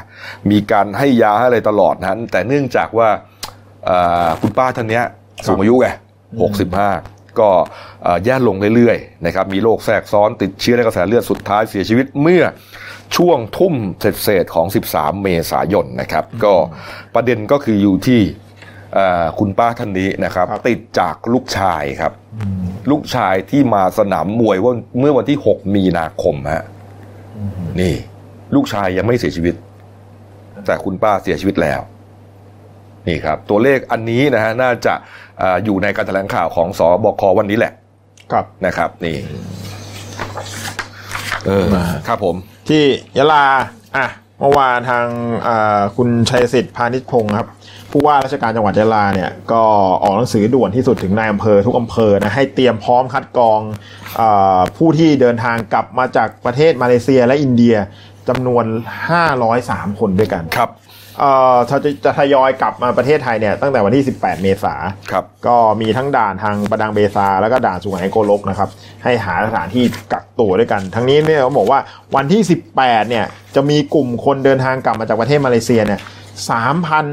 [0.51, 3.09] มีการให้ยาให้อะไรตลอดนะฮะแต่เนื่องจากว่า
[3.85, 5.03] เอ่อคุณป้าท่านเนี้ย
[5.47, 5.87] สูงอายุไง
[6.63, 7.49] 65ก็
[8.03, 12.43] เอ่อแย่ลงเรื่อยๆนะครับมีโรคแทรกซ้อนติดเชื้อในกระแสเลือดสุดท้ายเสียชีวิตเมื่อ
[13.15, 16.53] ช่วงทุ่มเศษๆของ 13 เมษายนนะครับ ก็
[17.15, 18.21] ประเด็นก็คืออยู่ที่
[18.93, 22.13] เอ่อคุณป้าท่านนี้นะครับครับ ติดจากลูกชายครับ
[22.91, 26.65] ลูกชายที่มาสนามมวยว่าเมื่อวันที่ 6 มีนาคมฮะ
[27.81, 27.93] นี่
[28.55, 29.55] ลูกชายยังไม่เสียชีวิต
[30.65, 31.81] แต่คุณป้าเสียชีวิตแล้ว
[33.07, 34.93] นี่ครับ ตัวเลขอันนี้นะฮะน่าจะ
[35.41, 37.73] อ่าอยู่ในการแถลงข่าวของสบควันนี้แหละ
[38.31, 39.15] ครับนะครับ นี่
[41.45, 41.65] เออ
[42.07, 42.35] ครับผม
[42.69, 42.83] ที่
[43.17, 43.43] ยะลา
[43.97, 44.05] อะ
[44.39, 45.05] เมื่อวานทาง
[45.47, 47.47] อ่าคุณชัยสิทธิ์พาณิชพงศ์ครับ
[47.91, 49.63] ผู้ว่าราชการจังหวัดยะลาเนี่ยก็
[50.03, 53.61] ออกหนังสือด่วนที่สุดถึงนายอำเภอทุกอำเภอนะให้เตรียมพร้อมคัดกรอง
[54.19, 57.75] อาผู้ที่เดินทางกลับมาจากประเทศมาเลเซียและอินเดีย
[58.29, 58.65] จำนวน
[59.31, 60.71] 503 คนด้วยกันครับ
[61.19, 64.75] เอ่อเขาจะจะทยอยกลับมาประเทศไทยเนี่ยตั้งแต่วันที่ 18 เมษา
[65.11, 68.69] ครับก็มีทั้งด่านทางประดังเบซา แล้วก็ด่านสุไหงโกลกนะครับ
[69.03, 69.83] ให้หาสถานที่
[70.13, 71.79] กักตัวด้วยกัน ทั้งนี้เนี่ยเขาบอกว่า
[72.15, 72.41] วันที่
[72.77, 73.25] 18 เนี่ย
[73.55, 76.01] จะมีกลุ่มคนเดินทางกลับมาจากประเทศมาเลเซียเนี่ย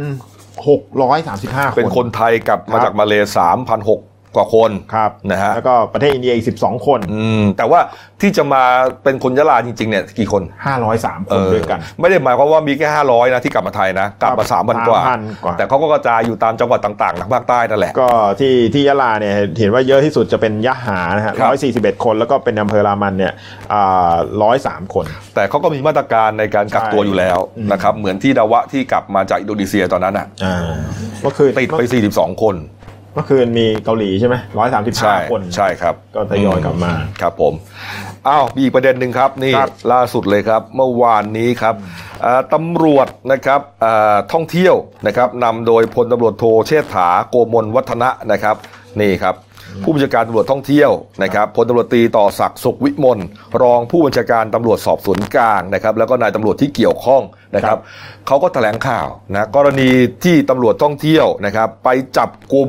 [0.02, 4.00] 3,635คน เป็นคนไทยกลับมาจากมาเลสามพันหก
[4.36, 7.80] กว่าคนครับนะฮะแล้วก็ประเทศอินเดียอีก 12 คนอืมแต่ว่า
[8.20, 8.62] ที่จะมา
[9.04, 10.42] เป็นคนยะลาจริงๆเนี่ยกี่คน
[10.86, 18.08] 503 คนด้วยกัน ไม่ได้หมายความว่ามีแค่ห้าร้อยนะที่กลับมาไทยนะ กลับมาสามพันกว่า3,000กว่า แต่เขาก็กระจายอยู่ตามจังหวัดต่างๆทางภาคใต้นั่นแหละ ก็
[18.40, 23.32] ที่ที่ยะลาเนี่ยเห็นว่าเยอะที่สุดจะเป็นยะหานะฮะครับร้อยสี่สิบเอ็ดคนแล้วก็เป็นอำเภอรามันเนี่ย
[24.42, 25.04] ร้อยสามคน
[25.34, 30.56] แต่เขาก็มีมาตรการในการกักตัวอยู่แล้วอืมนะครับเหมือนที่ดาวะที่กลับมาจากอินโดนีเซียตอนนั้นอะอ่า
[31.22, 32.56] เมื่อคืนติดไป 42 คน
[33.14, 37.54] เมื่อคืนมีเกาหลีใช่ไหมร้อยสามสิบใช่ห้าคนใช่ครับ ก็ทยอยกลับมาครับผม
[38.28, 41.74] อ้าวมีอีกประเด็นหนึ่งครับนี่ครับล่าสุดเลยครับเมื่อวานนี้ครับ
[42.24, 44.74] อ่าตำรวจนะครับอ่าท่องเที่ยว
[45.06, 48.56] นะครับนำโดยพลตำรวจโทเชษฐาโกมลวัฒนะนะครับ
[49.00, 49.34] นี่ครับ
[49.82, 50.90] ผู้บัญชาการตำรวจท่องเที่ยว
[51.22, 53.18] นะครับพลตำรวจตรีต่อศักดิ์สุขวิมล
[53.62, 57.22] รองผู้บัญชาการตำรวจสอบสวนกลางนะครับแล้วก็นายตำรวจที่เกี่ยวข้อง
[57.54, 57.78] นะครับ
[58.26, 59.90] เขาก็แถลงข่าวนะกรณี
[60.24, 62.68] ที่ตำรวจท่องเที่ยวนะครับไปจับกลุ่ม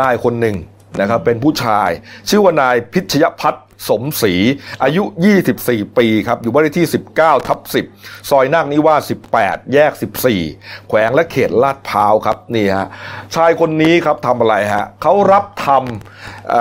[0.00, 0.56] นายคนหนึ่ง
[1.00, 1.90] นะครับเป็นผู้ชาย
[2.28, 4.34] ชื่อว่านายพิชยพัฒน์ สมศรี
[4.82, 5.02] อายุ
[5.50, 7.58] 24 ปีครับ อยู่บ้านเลขที่ 19ทับ
[7.94, 9.92] 10 ซอยนาคนิวาส18 แยก
[10.40, 12.88] 14 แขวงและเขตลาดพร้าวครับนี่ฮะ
[13.34, 16.56] ชายคนนี้ครับทำอะไรฮะเขารับทำเอ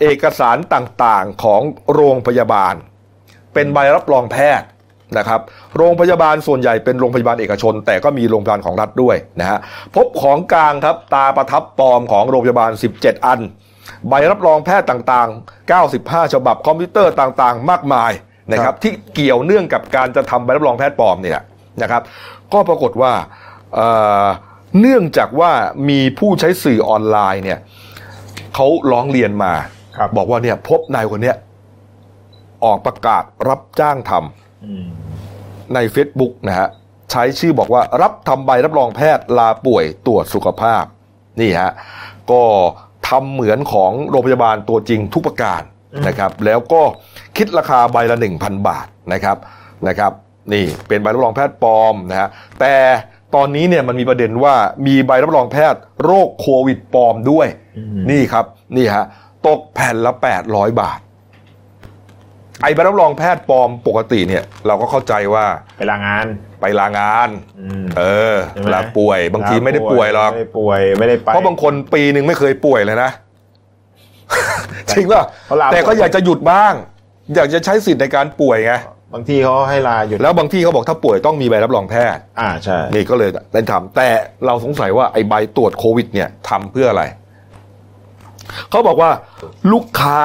[0.00, 2.74] เอกสารต่างๆของโรงพยาบาล
[3.54, 4.68] เป็นใบรับรองแพทย์
[5.18, 5.40] นะครับ
[5.76, 9.58] โรงพยาบาลส่วนใหญ่เป็นโรงพยาบาลเอกชน แต่ก็มีโรงพยาบาลของรัฐด้วยนะฮะ
[9.94, 13.40] พบของกลางครับตาประทับปลอมของโรงพยาบาล 17 อัน
[14.08, 18.12] ใบรับรองแพทย์ต่างๆ 95 ฉบับคอมพิวเตอร์ต่างๆ มากมาย
[18.52, 21.40] นะคครัรับบที่เกี่ยวเนื่องกับการจะทำใบรับรองแพทย์ปลอมเนี่ย
[21.82, 22.02] นะครับ
[22.52, 23.12] ก็ปรากฏว่า
[23.74, 23.88] เอ่
[24.24, 24.26] อ
[24.80, 25.52] เนื่องจากว่า
[25.88, 27.58] มีผู้ใช้สื่อออนไลน์เนี่ย
[28.54, 29.52] เขาร้องเรียนมา
[29.96, 31.36] ครับบอกว่าเนี่ยพบนายคนเนี้ย
[32.64, 34.86] ออกประกาศรับจ้างทำอืม
[35.74, 36.68] ใน Facebook นะฮะ
[37.10, 40.84] ใช้ชื่อบอกว่ารับทำใบรับรองแพทย์ลาป่วยตรวจสุขภาพ
[41.40, 41.72] นี่ฮะ
[42.30, 42.42] ก็
[43.08, 45.62] ทำเหมือนของโรงพยาบาลตัวจริงทุกประการ
[46.08, 46.82] นะครับ แล้วก็
[47.36, 49.36] คิดราคาใบละ 1,000 บาทนะครับ
[49.88, 50.12] นะครับ
[50.52, 52.28] นี่เป็นใบรับรองแพทย์ปลอมนะฮะ
[52.60, 52.74] แต่
[53.34, 54.54] ตอนนี้เนี่ยมันมีประเด็นว่า
[54.86, 57.48] มีใบรับรองแพทย์โรคโควิดปลอมด้วย
[58.10, 58.44] นี่ครับ
[58.76, 59.04] นี่ฮะ
[59.46, 60.12] ตกแผ่นละ
[60.46, 60.98] 800 บาท
[62.62, 65.44] ไอ้ใบรับรองแพทย์ปลอมปกติเนี่ย เราก็เข้าใจว่า
[65.78, 66.26] ไปลางาน
[66.60, 67.28] ไปลางาน
[67.60, 68.04] อืมเอ
[68.34, 73.10] อใช่ไหมลาป่วย บางทีไม่ได้ป่วยหรอกไม่ได้ป่วยไม่ได้ไปเพราะบางคนปีหนึ่งไม่เคยป่วยเลยนะ
[74.90, 76.72] จริงป่ะเขาลาแต่ก็อยากจะหยุดบ้าง
[77.34, 78.74] อยากจะใช้สิทธิ์ในการป่วยไง
[79.14, 84.08] บางที่เขาให้ลาหยุดแล้วบางที่เขาบอกถ้าป่วยต้องมีใบรับรองแพทย์ อ่าใช่นี่ก็เลยได้ทำแต่
[84.46, 87.04] เราสงสัยว่าไอ้ใบตรวจโควิด เนี่ยทำเพื่ออะไร
[88.70, 89.10] เขาบอกว่า
[89.72, 90.20] ลูกค้า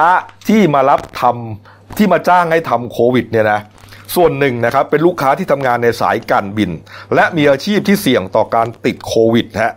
[0.48, 3.60] ที่มารับทำ ที่มาจ้างให้ทำโควิดเนี่ยนะ
[4.14, 6.70] ส่วนหนึ่งนะครับเป็นลูกค้าที่ทำงานในสายการบิน
[7.14, 9.72] และมีอาชีพที่เสี่ยงต่อการติดโควิดฮะ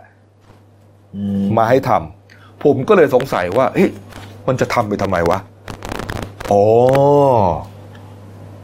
[1.16, 3.90] อืมมาให้ทำผมก็เลยสงสัยว่าเฮ้ย
[4.48, 5.38] มันจะทำไปทำไมวะ
[6.50, 6.62] อ๋อ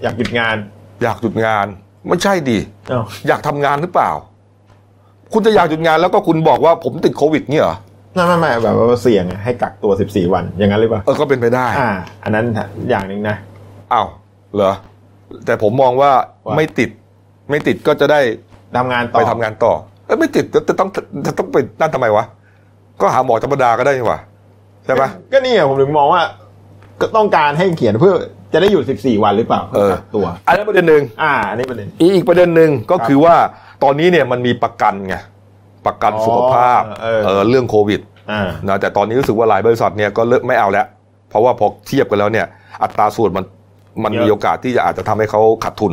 [0.03, 0.57] อยากหยุดงาน
[1.03, 1.67] อยากหยุดงาน
[2.07, 4.11] ไม่ใช่ดิเอ้าอยากทำงานหรือเปล่า
[5.33, 7.77] คุณจะอยากหยุดงานแล้วก็คุณบอกว่าผมติดโควิดเนี่ยเหรอ
[8.15, 11.91] ไม่ไม่ไม่แบบว่าเสี่ยงให้กักตัว 14 วัน อย่างนั้นหรือเปล่าเออก็เป็นไปได้ อ่า
[12.25, 12.45] อันนั้น
[12.91, 13.37] อย่างหนึ่งนะ
[13.93, 14.07] อ้าว
[14.55, 14.73] เหรอ
[15.47, 16.13] แต่ผมมองว่า
[16.47, 16.91] ว่าไม่ติด
[17.51, 18.21] ไม่ติดก็จะได้
[18.77, 19.73] ทำงานต่อไปทำงานต่อ
[20.07, 20.89] เอ้ยไม่ติดจะจะต้อง
[21.27, 22.25] จะต้องไปนั่นทำไมวะ
[23.01, 24.19] ก็หาหมอธรรมดาก็ได้นี่หว่า
[24.85, 25.03] ใช่ไหม
[25.33, 26.23] ก็นี่ไงผมถึงมองว่า
[27.01, 28.15] ก็ต้องการให้เขียนเพื่อ
[28.53, 33.37] จะได้หยุด14 วันหรือเปล่าเออกักตัว อันนั้นประเด็นหนึ่งอ่าอันนี้ประเด็นอีกประเด็นหนึ่งก็คือว่า
[33.83, 35.17] ตอนนี้เนี่ยมันมีประกันไง
[35.87, 40.87] ประกันอ๋อสุขภาพเออเออเรื่องโควิดอ่านะแต่ตอนนี้รู้สึกว่าหลายบริษัทเนี่ยก็เลิกไม่เอาแล้ว
[41.29, 42.47] เพราะว่าพอเทียบกันแล้วเนี่ย
[42.83, 43.45] อัตราส่วนมัน
[44.05, 45.93] มันมีโอกาสที่จะอาจจะทำให้เขาขาดทุน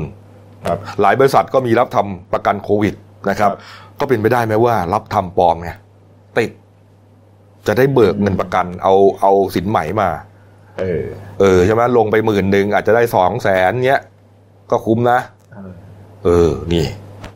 [0.68, 2.94] ครับหลายบริษัทก็มีรับทำประกันโควิด
[3.30, 3.52] นะครับ
[4.00, 5.70] ก็เป็นไปได้ไหมว่ารับทำปลอมไง
[6.38, 6.52] ติด
[7.68, 10.10] จะได้เบิกเงินประกันเอาเอาสินไหมมา
[10.80, 11.04] เออ
[11.40, 14.02] เออใช่ไหมลงไปหมื่นหนึ่งอาจจะได้สองแสนเนี้ย
[14.72, 15.20] ก็คุ้มนะ
[16.26, 16.86] เออนี่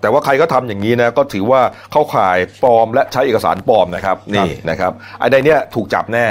[0.04, 6.26] แต่ว่าใครก็ทำอย่างนี้นะก็ถือว่าเข้าข่ายปลอมและใช้เอกสารปลอมนะครับนี่นะครับไอ้ใดเนี้ยถูกจับแน่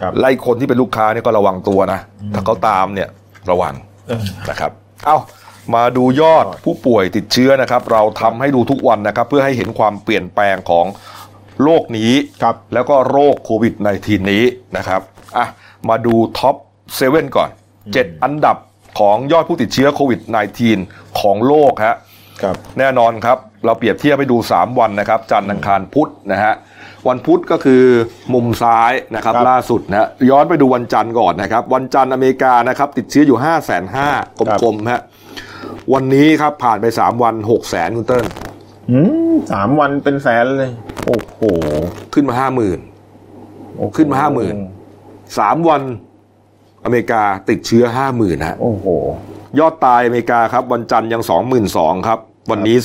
[0.00, 2.00] ครับไล่คนที่เป็นลูกค้าเนี่ยก็ระวังตัวนะ
[2.34, 3.08] ถ้าเขาตามเนี่ย
[3.50, 3.74] ระวัง
[4.08, 4.70] เออนะครับ
[5.06, 5.18] เอา
[5.74, 10.86] มาดูยอดผู้ป่วยติดเชื้อนะครับ เราทำให้ดูทุกวันนะครับ เพื่อให้เห็นความเปลี่ยนแปลงของ
[11.62, 12.12] โรคนี้
[12.42, 14.44] ครับแล้วก็โรคโควิด -19 นี้
[14.76, 15.00] นะครับ
[15.36, 15.46] อะ
[15.88, 16.56] มาดู top
[16.96, 17.50] seven ก่อน
[17.86, 18.56] 7 อันดับ
[18.98, 20.20] ของยอดผู้ติดเชื้อโควิด
[20.70, 21.96] -19 ของโลกฮะ
[22.42, 26.54] ครับแน่นอนครับ เราเปรียบเทียบให้ดู 3 วันนะครับ จันทร์อังคารพุธนะฮะ
[27.08, 27.84] วันพุธก็คือ
[28.34, 33.60] มุมซ้ายนะครับครับล่าสุดนะฮะย้อนไปดูวันจันทร์ก่อนนะครับ วันจันทร์อเมริกานะครับ ติดเชื้ออยู่ 5 5 0 0
[33.96, 35.00] 0 0กลมๆฮะ
[35.92, 38.24] วันนี้ครับผ่านไป 3 วัน6 0 0 0 0คุณเติ้ล
[38.90, 38.98] อื
[39.32, 40.70] มสามวันเป็นแสนเลย
[41.06, 41.40] โอ้โห
[42.14, 44.16] ขึ้นมา5 0,000ขึ้นมา
[44.78, 45.82] 50,000 3วัน
[46.84, 47.84] อเมริกาติดเชื้อ
[48.16, 48.86] 50,000ฮะโอ้โห
[49.58, 51.22] ยอดตายอเมริกาครับ วันจันทร์ยัง
[51.64, 52.18] 22,000ครับ
[52.50, 52.76] วันนี้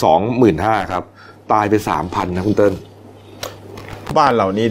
[0.42, 1.04] 25,000ครับ
[1.52, 2.74] ตายไป3,000นะคุณเติ้ล
[4.18, 4.68] บ้านเรานี่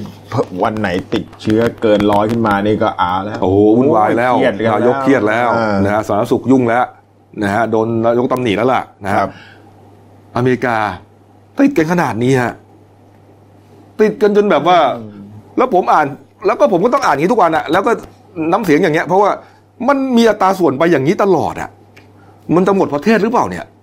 [0.63, 6.85] วันไหนติดเชื้อเกินร้อยขึ้นมานี่ก็อาแล้ว โอ้โหวุ่นวายแล้วเครียดกันนายกเครียดแล้วอ่านะฮะสาธารณสุขยุ่งแล้ว
[7.43, 9.31] นะฮะโดนนายกตำหนิแล้วล่ะนะคครัรับบ
[10.37, 10.77] อเมริกา
[11.59, 12.53] ติดกันขนาดนี้ฮะ
[14.01, 14.79] ติดกันจนแบบว่า
[15.59, 16.07] แล้วผมอ่าน
[16.47, 17.93] แล้วก็ผมก็ต้องอ่านอย่างนี้ทุกวันอะแล้วก็
[18.53, 19.31] น้ำเสียงอย่างเงี้ย เพราะว่า
[19.89, 21.71] มันมีอัตราส่วนไปอย่างนี้ตลอดอะ
[22.55, 23.74] มันจะหมดประเทศหรือเปล่าเนี่ยอืม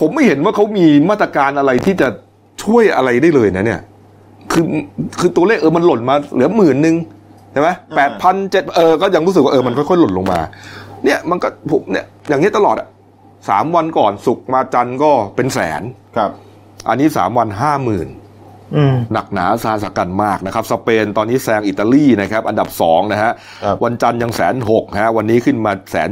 [0.00, 2.08] ผมไม่เห็นว่าเขามีมาตรการอะไรที่จะ
[2.62, 3.80] ช่วยอะไรได้เลยนะเนี่ย
[4.52, 4.64] คือ
[5.20, 6.96] คือตัวเลขเออมันหล่นมาเหลือหมื่นหนึ่ง
[7.52, 10.40] ใช่ไหมแปดพันเจ็ดเออก็ยังรู้สึกว่าเออมันค่อยๆหล่นลงมา
[11.04, 12.88] เนี่ยมันก็ผมเนี่ยอย่างนี้ตลอดอะ
[13.48, 15.82] สามวันก่อนสุกร์มาจันทร์ก็เป็นแสน
[16.16, 16.30] ครับ
[16.88, 18.08] อันนี้สามวันห้าหมื่น
[18.76, 23.32] อืมหนักหนาซาสากันมากนะครับ สเปนตอนนี้แซงอิตาลีนะครับ อันดับสองนะฮะ
[23.64, 26.10] ครับวันจันทร์ยังแสนหกฮะวันนี้ขึ้นมาแสน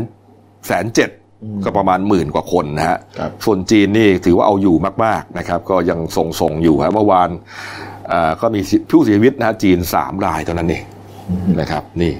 [0.66, 1.10] แสนเจ็ด
[1.64, 7.28] ก็ประมาณหมื่นกว่าคนนะฮะครับส่วนจีนนี่ถือว่าเอาอยู่มากๆนะครับ ก็ยังทรงๆอยู่ฮะเมื่อวาน
[8.12, 8.60] อ่าก็มี
[8.90, 10.84] ผู้เสียชีวิตนะฮะจีนสามรายเท่านั้นเอง
[11.60, 12.12] นะครับ นี่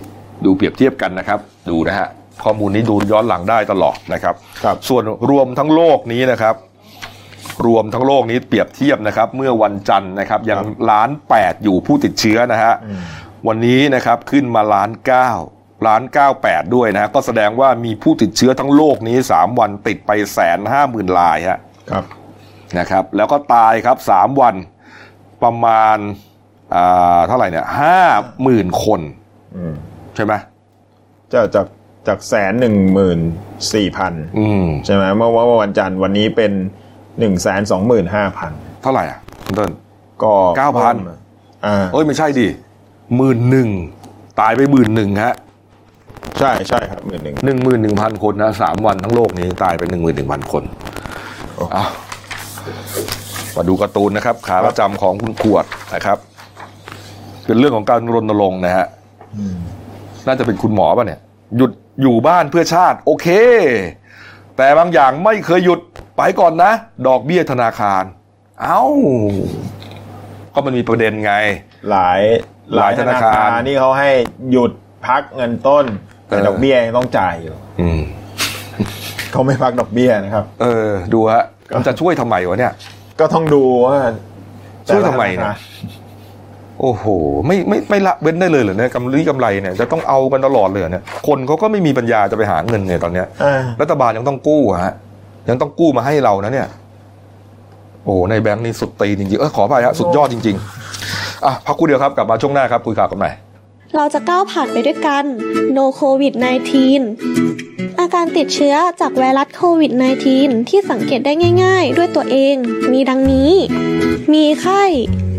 [0.45, 1.39] ดูเปรียบเทียบกันนะครับ
[1.71, 2.09] ดูนะฮะ
[2.45, 6.55] ข้อมูลนี้ดูย้อนหลังได้ตลอดนะครับครับส่วนรวมทั้งโลกนี้นะครับ
[7.66, 10.59] รวมทั้งโลกนี้เปรียบเทียบนะครับ เมื่อวันจันทร์นะครับ ยัง
[10.91, 13.03] ล้านแปดอยู่ผู้ติดเชื้อนะฮะอืม
[13.49, 15.31] วันนี้นะครับขึ้นมาล้านเก้า
[15.87, 21.59] ล้านเก้าแปดด้วยนะฮะก็แสดงว่ามีผู้ติดเชื้อทั้งโลกนี้สามวันติดไปแสนห้าหมื่นรายฮะ
[21.91, 22.05] ครับ
[22.79, 24.55] นะครับ แล้วก็ตายครับสามวัน
[25.43, 25.97] ประมาณ
[26.74, 28.01] อ่าเท่าไหร่เนี่ยห้า
[28.43, 29.01] หมื่นคน
[29.57, 29.74] อืม
[30.14, 30.33] ใช่ไหม
[31.33, 31.66] จะจาก
[32.09, 33.18] จากแสนหนึ่งหมื่น
[33.74, 36.53] สี่พันอืมใช่ไหมเมื่อเมื่อวันจันทร์วันนี้เป็น
[37.18, 38.53] หนึ่งแสนสองหมื่นห้าพัน
[38.83, 39.70] เท่าไหร่อะคุณต้น
[40.22, 40.97] ก็เก้าพัน
[41.66, 42.49] อ่าเอ้ยไม่ใช่ดิ
[43.16, 43.68] หมื่นหนึ่ง
[44.41, 45.35] ตายไปหมื่นหนึ่งฮะ
[46.41, 50.64] ใช่ใช่ครับหมื่นหนึ่งหนึ่งหมื่นหนึ่งพันคนนะสามวันทั้งโลกนี้ตายไปหนึ่งหมื่นหนึ่งพันคน
[51.55, 51.84] โอ้เอา
[53.57, 55.64] มาดูการ์ตูนนะครับ ขาประจำของคุณขวด
[55.95, 56.18] นะครับ
[57.45, 58.86] เป็นเรื่องของการรณรงค์นะฮะ
[60.26, 61.20] น่าจะเป็นคุณหมอป่ะเนี่ย
[61.57, 61.72] หยุด
[62.03, 63.28] อยู่บ้านเพื่อชาติ โอเค
[64.57, 65.80] แต่บางอย่างไม่เคยหยุด
[66.16, 66.72] ไปก่อนนะ
[67.07, 68.03] ดอกเบี้ยธนาคาร
[68.62, 68.82] เอ้า
[70.55, 71.32] ก็มันมีประเด็นไง
[71.91, 72.20] หลาย
[72.74, 74.11] หลายธนาคารนี่เขาให้
[74.51, 74.72] หยุด
[75.07, 75.84] พักเงินต้น
[76.29, 78.01] แต่เออดอกเบี้ยยังต้องจ่ายอยู่อืม
[79.33, 81.45] เขาไม่พักดอกเบี้ยนะครับ เออ ดูฮะ
[81.76, 82.72] มันจะช่วยทำไมวะเนี่ย
[83.20, 83.97] ก็ต้องดูว่า
[84.89, 85.62] ช่วยทำไมเนี่ยแต่ละธาคา
[85.95, 87.05] รโอ้โห
[87.47, 94.95] ไม่ไม่ไม่ละเว้นได้เลยเหรอเนี่ยกำไรกำไรเนี่ยจะต้องเอากันตลอดเลยเหรอเนี่ย คนเขาก็ไม่มีปัญญาจะไปหาเงินเนี่ยตอนเนี้ยอ่ารัฐบาลยังต้องกู้อะฮะ
[95.49, 96.68] ยังต้องกู้มาให้เรานะเนี่ย
[98.05, 100.57] โอ้โหในแบงค์นี่สุดตีนจริงๆเออขอไปฮะสุดยอดจริง
[101.01, 103.31] ๆอะพักครู่เดียวครับกลับมาช่วงหน้าครับคุยข่าวกันใหม่
[103.95, 105.24] เราจะก้าวผ่านไปด้วยกัน
[105.76, 106.34] No COVID
[107.16, 109.93] 19 อาการติดเชื้อจากไวรัสโควิด
[110.30, 111.32] -19 ที่สังเกตได้
[111.64, 112.57] ง่าย ๆ ด้วยตัวเอง
[112.93, 113.53] มีดังนี้
[114.32, 114.84] มีไข้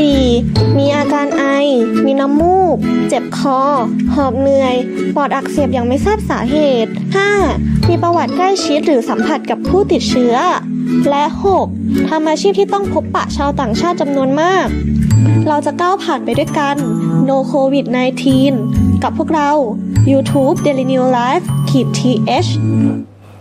[0.00, 0.78] 4.
[0.78, 1.44] มีอาการไอ
[2.04, 2.76] มีน้ำมูก
[3.08, 3.60] เจ็บคอ
[4.14, 4.74] หอบเหนื่อย
[5.14, 6.90] ปอดอักเสบอย่างไม่ทราบสาเหตุ
[7.40, 7.88] 5.
[7.88, 10.34] มีประวัติใกล้ชิดหรือสัมผัสกับผู้ติดเชื้อ
[11.10, 11.24] และ
[11.66, 12.08] 6.
[12.08, 14.66] ทำอาชีพที่ต้องพบปะชาวต่างชาติจำนวนมาก
[15.48, 16.76] เราจะก้าวผ่านไปด้วยกัน
[17.28, 17.86] No COVID
[18.44, 19.50] 19 กับพวกเรา
[20.12, 22.50] YouTube Daily New Life ขีด th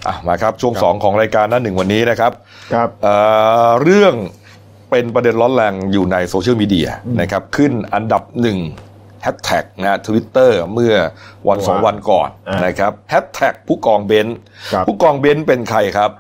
[0.08, 2.32] อะมาครับช่วงสองของรายการหน้าหนึ่งวันนี้นะครับ
[2.74, 3.16] ครับเอ่
[3.68, 4.14] อเรื่อง
[4.92, 6.90] เป็นประเด็นร้อนแรงอยู่ในโซเชียลมีเดีย
[7.22, 8.60] นะครับขึ้นอันดับหนึ่ง
[9.24, 10.94] แฮชแท็กนะทวิตเตอร์เมื่อ
[11.48, 14.38] วันสองวันก่อนอ่านะครับแฮชแท็กผู้กองเบนซ์
[14.74, 16.12] ครับผู้กองเบนซ์เป็นใครครับ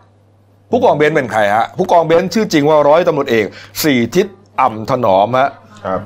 [0.71, 3.45] ผู้กองเบนซ์เป็นใครฮะผู้กองเบนซ์ชื่อจริงว่าร้อยตำรวจเอก
[3.83, 4.27] สี่ทิศ
[4.59, 5.49] อ่ำถนอมฮะ
[5.85, 6.01] ครับ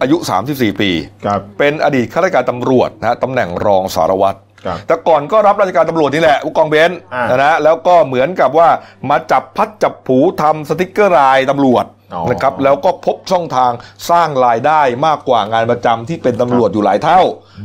[0.00, 0.16] อายุ
[0.50, 0.90] 34 ปี
[1.24, 4.49] ครับเป็นอดีตข้าราชการตำรวจนะฮะตำแหน่งรองสารวัตรครับ
[4.86, 8.68] แต่ก่อนก็รับราชการตำรวจนี่แหละผู้กองเบนซ์อ่านะฮะแล้วก็เหมือนกับว่า
[9.10, 11.99] มาจับพลัดจับผลูทำสติกเกอร์ลายตำรวจอ๋อ
[12.30, 13.72] นะครับแล้วก็พบช่องทาง
[14.10, 17.20] สร้างรายได้มากกว่างานประจำที่เป็นตำรวจอยู่หลายเท่า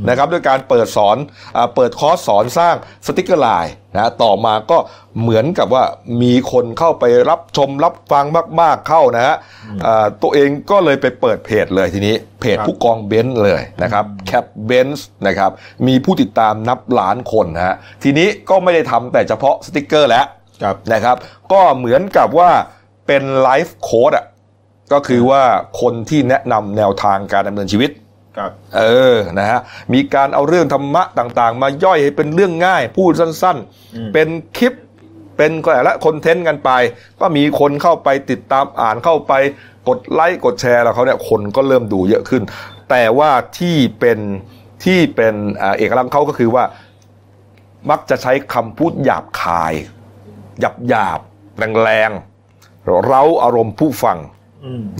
[0.10, 1.18] นะครับด้วยการเปิดสอน
[1.58, 2.76] อาเปิดคอร์สสอนสร้าง
[3.06, 3.66] สติกเกอร์ลาย
[3.96, 4.78] นะต่อมาก็
[5.22, 5.84] เหมือนกับว่า
[6.22, 8.26] มีคนเข้าไปรับชมรับฟัง
[8.62, 9.36] มาก ๆเข้านะฮะ
[9.86, 15.52] อ่าตัวเองก็เลยไปเปิดเพจเลยทีนี้เพจครับผู้กองเบนซ์เลยนะครับแคปเบนซ์นะครับ
[15.88, 20.26] มีผู้ติดตามนับล้านคนนะฮะทีนี้ก็ไม่ได้ทำแต่เฉพาะสติกเกอร์แล้ว
[20.64, 21.16] ครับนะครับ
[21.52, 22.52] ก็เหมือนกับว่า
[23.08, 24.26] เป็น life coach อะ
[24.94, 25.44] ก็คือว่า
[25.82, 27.92] คนที่แนะนำแนวทางการดำเนินชีวิต
[28.38, 28.84] ครับเอ
[29.14, 29.60] อ นะฮะ
[29.94, 33.58] มีการเอาเรื่องธรรมะต่าง ๆ มาย่อยให้เป็นเรื่องง่าย พูดสั้น
[33.96, 34.28] อืมๆเป็น
[34.58, 34.74] คลิป
[35.38, 36.72] เป็นแต่ละคอนเทนต์กันไป
[37.20, 39.34] ก็มีคนเข้าไปติดตามอ่านเข้าไป
[39.88, 42.44] กดไลค์กดแชร์แล้วเขาเนี่ยคนก็เริ่มดูเยอะขึ้น
[42.90, 44.20] แต่ว่าที่เป็น
[44.86, 46.64] ที่เป็นอ่าเอกลักษณ์เขาก็คือว่า
[47.90, 49.74] มักจะใช้คำพูดหยาบคาย
[50.60, 51.20] หยาบหยาบ
[51.60, 54.35] แรงแรงๆเร้าอารมณ์ผู้ฟังอืม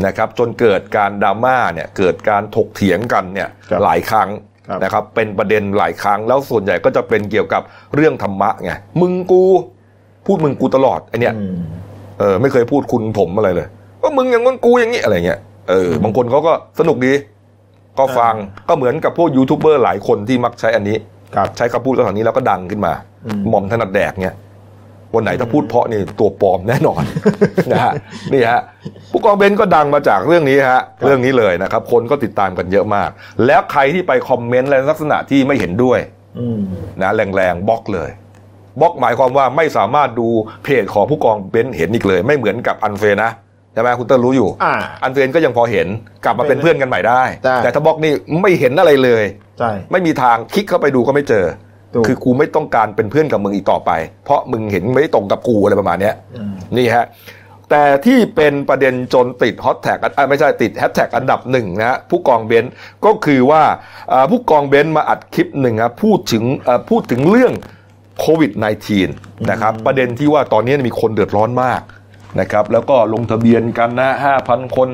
[0.06, 4.30] นะครับ จนเกิดการดราม่าเนี่ยเกิดการถกเถียงกันเนี่ยครับหลายครั้ง
[4.68, 7.62] ครับนะครับ เป็นประเด็นหลายครั้งแล้วส่วนใหญ่ก็จะเป็นเกี่ยวกับ
[7.96, 9.44] เรื่องธรรมะไงมึงกู
[10.26, 11.56] พูดมึงกูตลอดไอเนี่ยอืม
[12.20, 13.68] เออไม่เคยพูดคุณผมอะไรเลย
[14.02, 15.40] ว่ามึงอย่างนั้นกูอย่างนี้อะไรเงี้ย
[15.70, 17.14] เออบางคนเขาก็สนุกดี
[18.00, 18.36] ก็ฟัง
[18.70, 20.98] ก็เหมือนกับพวกยูทูบเบอร์หลายคนที่มักใช้อันนี้
[21.36, 22.94] ครับใช้คำพูดลักษณะนี้แล้วก็ดังขึ้นมา
[23.26, 24.36] อืมหม่อมถนัดแดกเนี่ย
[25.16, 27.04] วันไหนถ้าพูดเพราะนี่ตัวปลอมแน่นอน
[27.72, 27.94] นะฮะ
[28.34, 28.62] นี่ฮะ
[29.12, 33.10] ผู้กองเบนก็ดังมาจากเรื่องนี้ฮะเรื่องนี้เลยนะครับ คนก็ติดตามกันเยอะมาก
[33.46, 36.00] แล้วใครที่ไปคอมเมนต์ในลักษณะที่ไม่เห็นด้วย
[36.40, 36.60] อืม
[37.02, 38.10] นะแรงๆบล็อกเลย
[38.82, 40.28] บล็อกหมายความว่าไม่สามารถดู
[40.64, 43.32] เพจของผู้กองเบนซ์เห็นอีกเลย ไม่เหมือนกับ unfriend นะ
[43.74, 44.74] ใช่ไหมคุณเติ้ลรู้อยู่อ่า
[45.04, 45.88] unfriend ก็ยังพอเห็น
[46.26, 49.24] กลับมาเป็นเพื่อนกันใหม่ได้ได้แต่ถ้าบล็อกนี่ไม่เห็นอะไรเลย
[49.60, 51.65] ใช่ไม่มีทางคลิกเข้าไปดูก็ไม่เจอถูก
[52.08, 53.92] คือกูไม่ต้องการเป็นเพื่อนกับมึงอีกต่อไป
[54.26, 57.06] เพราะมึงเห็นไม่ตรงกับกูอะไรประมาณเนี้ยอืมนี่ฮะ
[57.70, 59.98] แต่ที่เป็นประเด็นจนติด hot tag
[60.30, 62.74] ไม่ใช่ติดแฮชแท็กอันดับหนึ่งนะฮะผู้กองเบนซ์
[63.06, 63.64] ก็คือว่า
[64.12, 67.54] อ่าผู้กองเบนซ์มาอัดคลิปหนึ่งครับพูดถึงเอ่อพูดถึงเรื่อง
[68.20, 68.52] โควิด
[69.02, 71.82] -19 นะครับประเด็นที่ว่าตอนนี้มีคนเดือดร้อนมาก
[72.40, 74.90] นะครับแล้วก็ลงทะเบียนกันนะห้าพันคน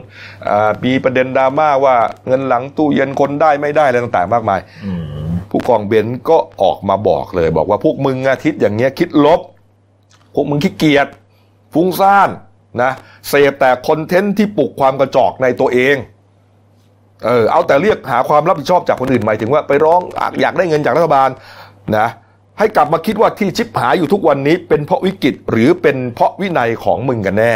[0.50, 1.96] อ่ามีประเด็นดราม่าว่า
[2.28, 4.92] เงินหลังตู้เย็นคนได้ไม่ได้อะไรต่างๆ มากมายอื
[5.28, 9.42] มผู้กองเบนซ์ก็ออกมาบอกเลย บอกว่าพวกมึงอาทิตย์อย่างเงี้ยคิดลบ
[10.34, 11.08] พวกมึงขี้เกียจ
[11.74, 12.30] ฟุ้งซ่าน
[12.82, 12.92] นะ
[13.30, 15.96] เสพแต่คอนเทนต์ที่ปลุกความกระจอกในตัวเอง
[17.26, 21.30] เออเอาแต่เรียกหาความรับผิดชอบจากคนอื่นหมายถึงว่าไปร้องอะอยากได้เงินจากรัฐบาล
[21.98, 22.08] นะ
[22.62, 27.53] ให้กลับมาคิดว่าที่ชิปหายอยู่ทุกวันนี้ เป็นเพราะวิกฤตหรือเป็นเพราะวินัยของมึงกันแน่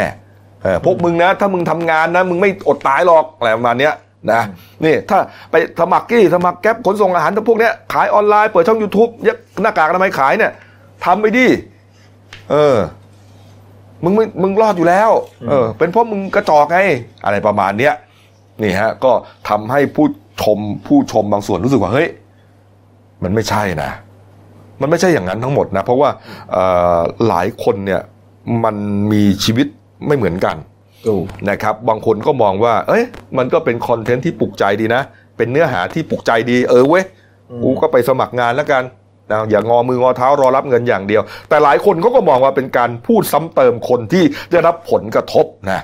[0.62, 3.94] เออพวกมึงนะ ถ้ามึงทำงานนะ มึงไม่อดตายหรอกอะไรประมาณเนี้ย
[4.32, 4.42] นะ
[4.84, 5.18] นี่ถ้า
[5.50, 10.52] ไปสมัครกี้สมัครแก๊ปขนส่งอาหารทั้งพวกเนี้ยขายออนไลน์เปิดช่อง YouTube ยักหน้ากากอนามัยขายเนี่ย
[11.04, 11.46] ทำไปดิ
[12.50, 12.76] เออ
[14.04, 15.10] มึงไม่มึงรอดอยู่แล้ว
[15.48, 16.78] เออ เป็นเพราะมึงกระจอกไง
[17.24, 17.94] อะไรประมาณเนี้ย
[18.62, 19.12] นี่ฮะ ก็
[19.48, 20.06] ทำให้ผู้
[20.42, 22.08] ชมผู้ชมบางส่วนรู้สึกว่าเฮ้ย
[23.22, 23.90] มันไม่ใช่นะ
[24.80, 26.10] มันไม่ใช่อย่างนั้นทั้งหมดนะ เพราะว่า
[26.52, 26.64] เอ่
[26.98, 28.00] อหลายคนเนี่ย
[28.64, 28.76] มัน
[29.12, 29.66] มีชีวิต
[30.06, 30.56] ไม่เหมือนกัน
[31.06, 33.04] ถูกนะครับ บางคนก็มองว่า เอ้ย
[33.38, 35.02] มันก็เป็นคอนเทนต์ที่ปลุกใจดีนะ
[35.36, 37.04] เป็นเนื้อหาที่ปลุกใจดีเออเว้ย
[37.62, 38.82] กูก็ไปสมัครงานแล้วกัน
[39.30, 45.80] นะอย่างงอมืองอเท้ารอรับเงินอย่างเดียว แต่หลายคนเขาก็มองว่าเป็นการพูดซ้ำเติมคนที่ได้รับผลกระทบนะ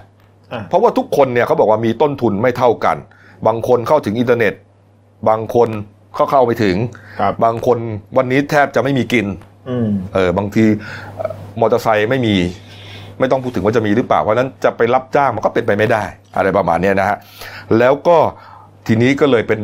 [0.53, 2.97] อะเพราะว่าทุกคนเนี่ยเขาบอกว่ามีต้นทุนไม่เท่ากัน
[3.47, 4.55] บางคนเข้าถึงอินเทอร์เน็ต
[5.29, 5.69] บางคน
[6.15, 6.77] เขาเข้าไปถึง
[7.21, 7.79] ครับบางคน
[8.17, 9.27] วันนี้แทบจะไม่มีกิน
[9.69, 10.65] อืมเออบางที
[11.17, 12.37] เอ่อมอเตอร์ไซค์ไม่มี
[13.19, 16.03] ไม่ต้องพูดถึงว่าจะมีหรือเปล่าเพราะฉะนั้นจะไปรับจ้างมันก็เป็นไปไม่ได้
[16.37, 17.17] อะไรประมาณเนี้ยนะฮะ
[17.79, 18.17] แล้วก็
[18.87, 19.61] ทีนี้ก็เลยเป็น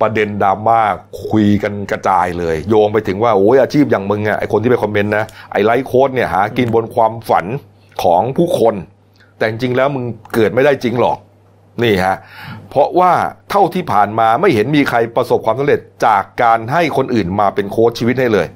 [0.00, 0.80] ประเด็นดราม่า
[1.28, 7.46] คุยกันกระจายเลย โยงไปถึงว่าโอ้ยอาชีพอย่างมึงอะไอคนที่ไปคอมเมนต์นะไอ life coach เนี่ยหากินบนความฝัน
[8.02, 8.74] ของผู้คน
[9.38, 11.18] แต่จริงๆแล้วมึงเกิดไม่ได้จริงหรอก
[11.82, 12.16] นี่ฮะ
[12.70, 13.12] เพราะว่า
[13.50, 18.46] เท่าที่ผ่านมาไม่เห็นมีใครประสบความสำเร็จจากการให้คนอื่นมาเป็นโค้ชชีวิตให้เลย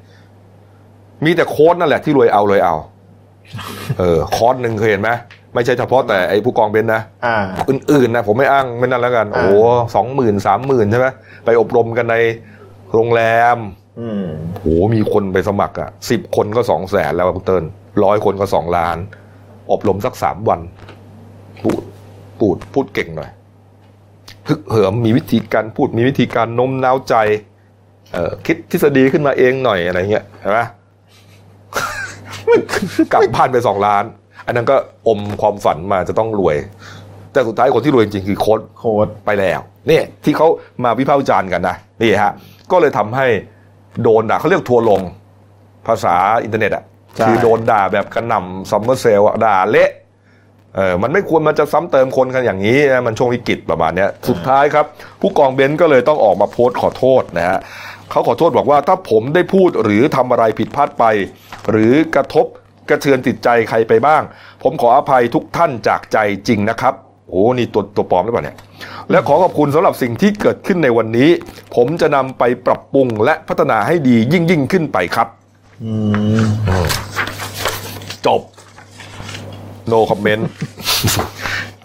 [1.24, 2.76] มีแต่โค้ชนั่นแหละที่รวยเอาเลยเอา
[3.98, 5.10] เออคอร์สหนึ่งเคยเห็นไหม
[5.54, 7.36] ไม่ใช่เฉพาะแต่ไอ้ผู้กองเบนซ์นะอ่า
[7.70, 9.60] อื่นๆนะผมไม่อ้างไม่นั่นแล้วกันอ่าโอ้
[9.94, 11.06] สองหมื่นสามหมื่นใช่ไหม
[11.44, 12.16] ไปอบรมกันใน
[12.94, 13.22] โรงแร
[13.56, 13.58] ม
[14.00, 14.24] อืม
[14.60, 17.64] โหมีคนไปสมัครอะสิบคนก็สองแสนแล้วอะคุณเติ้ล
[18.04, 18.96] ร้อยคนก็สองล้าน
[19.72, 20.60] อบรมสักสามวัน
[22.40, 23.30] พูดพูดพูดเก่งหน่อย
[24.48, 27.14] ฮึกเหิมมีวิธีการพูดมีวิธีการโน้มน้าวใจ
[28.12, 30.60] เออคิดทฤษฎีขึ้นมาเองหน่อยอะไรเงี้ยเห็นไหม
[33.12, 34.04] กลับบ้านไปสองล้าน
[34.46, 34.76] อันนั้นก็
[35.08, 36.56] อมความฝันมาจะต้องรวย
[37.32, 39.60] แต่สุดท้ายคนที่รวยจริงๆคือโค้ชโค้ชไปแล้ว
[39.90, 40.48] นี่ที่เขา
[40.84, 42.32] มาวิพากษ์วิจารณ์กันนะนี่ฮะ
[42.70, 43.26] ก็เลยทำให้
[44.02, 45.00] โดนด่าเขาเรียกทัวร์ลง
[45.86, 46.14] ภาษา
[46.44, 46.84] อินเทอร์เน็ตอะ
[47.16, 49.90] ใช่คือโดนด่าแบบกระหน่ำ summer sale ด่าเละ
[50.76, 54.86] เออมันไม่ควรมันจะซ้ำเติมคนกันอย่างนี้นะมันช่วงวิกฤตประมาณเนี้ยสุดท้ายครับ
[55.20, 57.58] ผู้กองเบนซ์ก็เลยต้องออกมาโพสต์ขอโทษนะฮะ
[58.10, 61.04] เขาขอโทษบอกว่าถ้าผมได้พูดหรือทำอะไรผิดพลาดไป
[61.70, 62.46] หรือกระทบ
[62.88, 64.22] กระเทือนจิตใจใครไปบ้าง
[64.62, 66.18] ผมขออภัยทุกท่านจากใจ
[66.48, 66.94] จริงนะครับ
[67.28, 68.56] โอ้นี่ตัวตัวปลอมหรือเปล่าเนี่ย
[69.10, 71.30] และขอขอบคุณสำหรับสิ่งที่เกิดขึ้นในวันนี้
[71.76, 75.28] ผมจะนำไปปรับปรุงและพัฒนาให้ดียิ่งยิ่งขึ้นไปครับ
[75.84, 75.92] อื
[76.42, 76.46] ม
[78.26, 78.40] จบ
[79.92, 80.42] no comment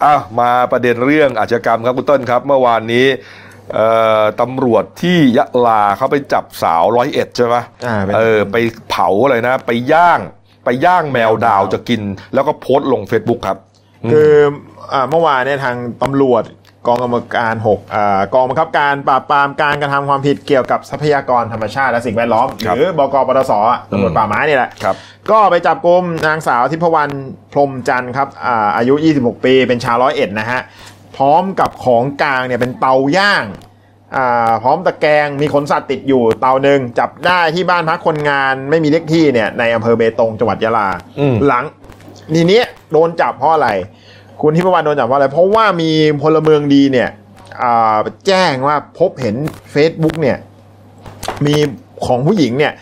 [0.04, 3.06] อ้าวมาประเด็นเรื่องอาชญากรรมครับคุณต้นครับ เมื่อวานนี้
[3.74, 3.86] เอ่
[4.20, 8.56] อตำรวจที่ยะลาเขาไปจับสาวร้อยเอ็ดใช่ไหมอ่าเป็นเออไป
[8.90, 10.20] เผาอะไรนะ ไปย่าง
[10.64, 12.02] ไปย่างแมวดาวจะกิน
[12.34, 13.58] แล้วก็โพสต์ลง Facebook ครับ
[14.12, 14.32] คือ
[14.92, 16.42] อ่าเมื่อวานเนี่ยทางตำรวจ
[16.86, 24.96] กองกำกับการหกอ่ากองบังคับการปราบปรามการกระทำความผิดเกี่ยวกับทรัพยากรธรรมชาติและสิ่งแวดล้อมครับหรือบกปตสอะตำรวจป่าไม้นี่แหละครับ
[25.30, 27.12] ก็ไปจับกลุ่มนางสาวทิพวรรณ
[27.52, 30.60] พรหมจันทร์ครับอ่าอายุ 26 ปี เป็นชาวร้อยเอ็ดนะฮะ
[31.16, 33.44] พร้อมกับของกลางเนี่ยเป็นเตาย่าง
[34.16, 41.64] อ่าพร้อมตะแกรงมีขนสัตว์ติดอยู่เตาหนึ่งจับได้ที่บ้านพักคนงานไม่มีเลขที่เนี่ยในอำเภอเบตงจังหวัดยะลาอืมหลัง
[42.34, 43.68] ทีเนี้ยโดนจับเพราะอะไร
[44.42, 45.90] คุณทิพวรรณโดนจับเพราะอะไร เพราะว่ามี
[46.22, 47.08] พลเมืองดีเนี่ย
[47.62, 49.36] อ่าแจ้งว่าพบเห็น
[49.74, 50.38] Facebook เนี่ย
[51.46, 51.54] มี
[52.06, 52.72] ของผู้หญิงเนี่ย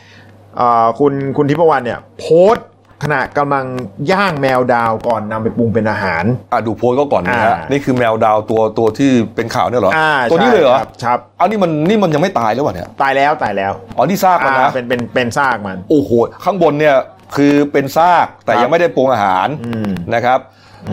[0.61, 2.69] อ่าคุณคุณทิพวรรณเนี่ยโพสต์
[3.05, 3.67] ขณะกำลัง
[4.13, 16.11] ย่างแมวดาวก่อนนำไปปรุงเป็นอาหารอะดูโพสต์ก็ก่อนนะฮะอ่านี่นี่คือแมวดาวตัวตัวที่เป็นข่าวเนี่ยเหรออ่าตัวนี้ใช่เลยเหรอครับครับเอานี่มันนี่มันยังไม่ตายแล้ววะเนี่ยตายแล้วตายแล้วอ๋อนี่ซากมันอ่านะเป็นเป็นเป็นซากมันโอ้โห
[16.45, 16.97] ข้างบนเนี่ย
[17.37, 20.39] คือเป็นซากแต่ครับยังไม่ได้ปรุงอาหารอืมนะครับ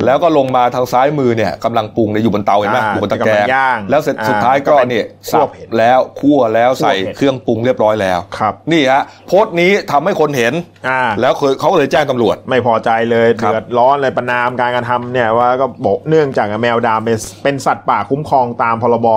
[0.05, 10.53] แล้วก็ลงมาทางซ้ายมือเนี่ยกำลังปรุงเนี่ยอยู่บนเตาเห็นไหมอ่าอยู่บนตะแกรกำลังงย่างแล้วเสร็จอ่าสุดท้ายก็ก็เป็นเนี่ยคั่สัวบเผ็ดแล้วคั่วแล้วใส่คั่วเผ็ด เครื่องปรุงเรียบร้อยแล้ว ครับ นี่ฮะโพสต์นี้ทำให้คนเห็น
[10.89, 19.07] อ่า แล้วเคยเขาก็เลยแจ้งตำรวจ ไม่พอใจเลยครับ เดือดร้อนเลยประนามการกระทำเนี่ยว่าก็บอกเนื่องจากแมวดำเป็นเป็นสัตว์ป่าคุ้มครองตามพรบ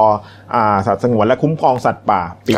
[0.55, 2.53] อ่าสัตว์สงวนและคุ้มครองสัตว์ป่าปี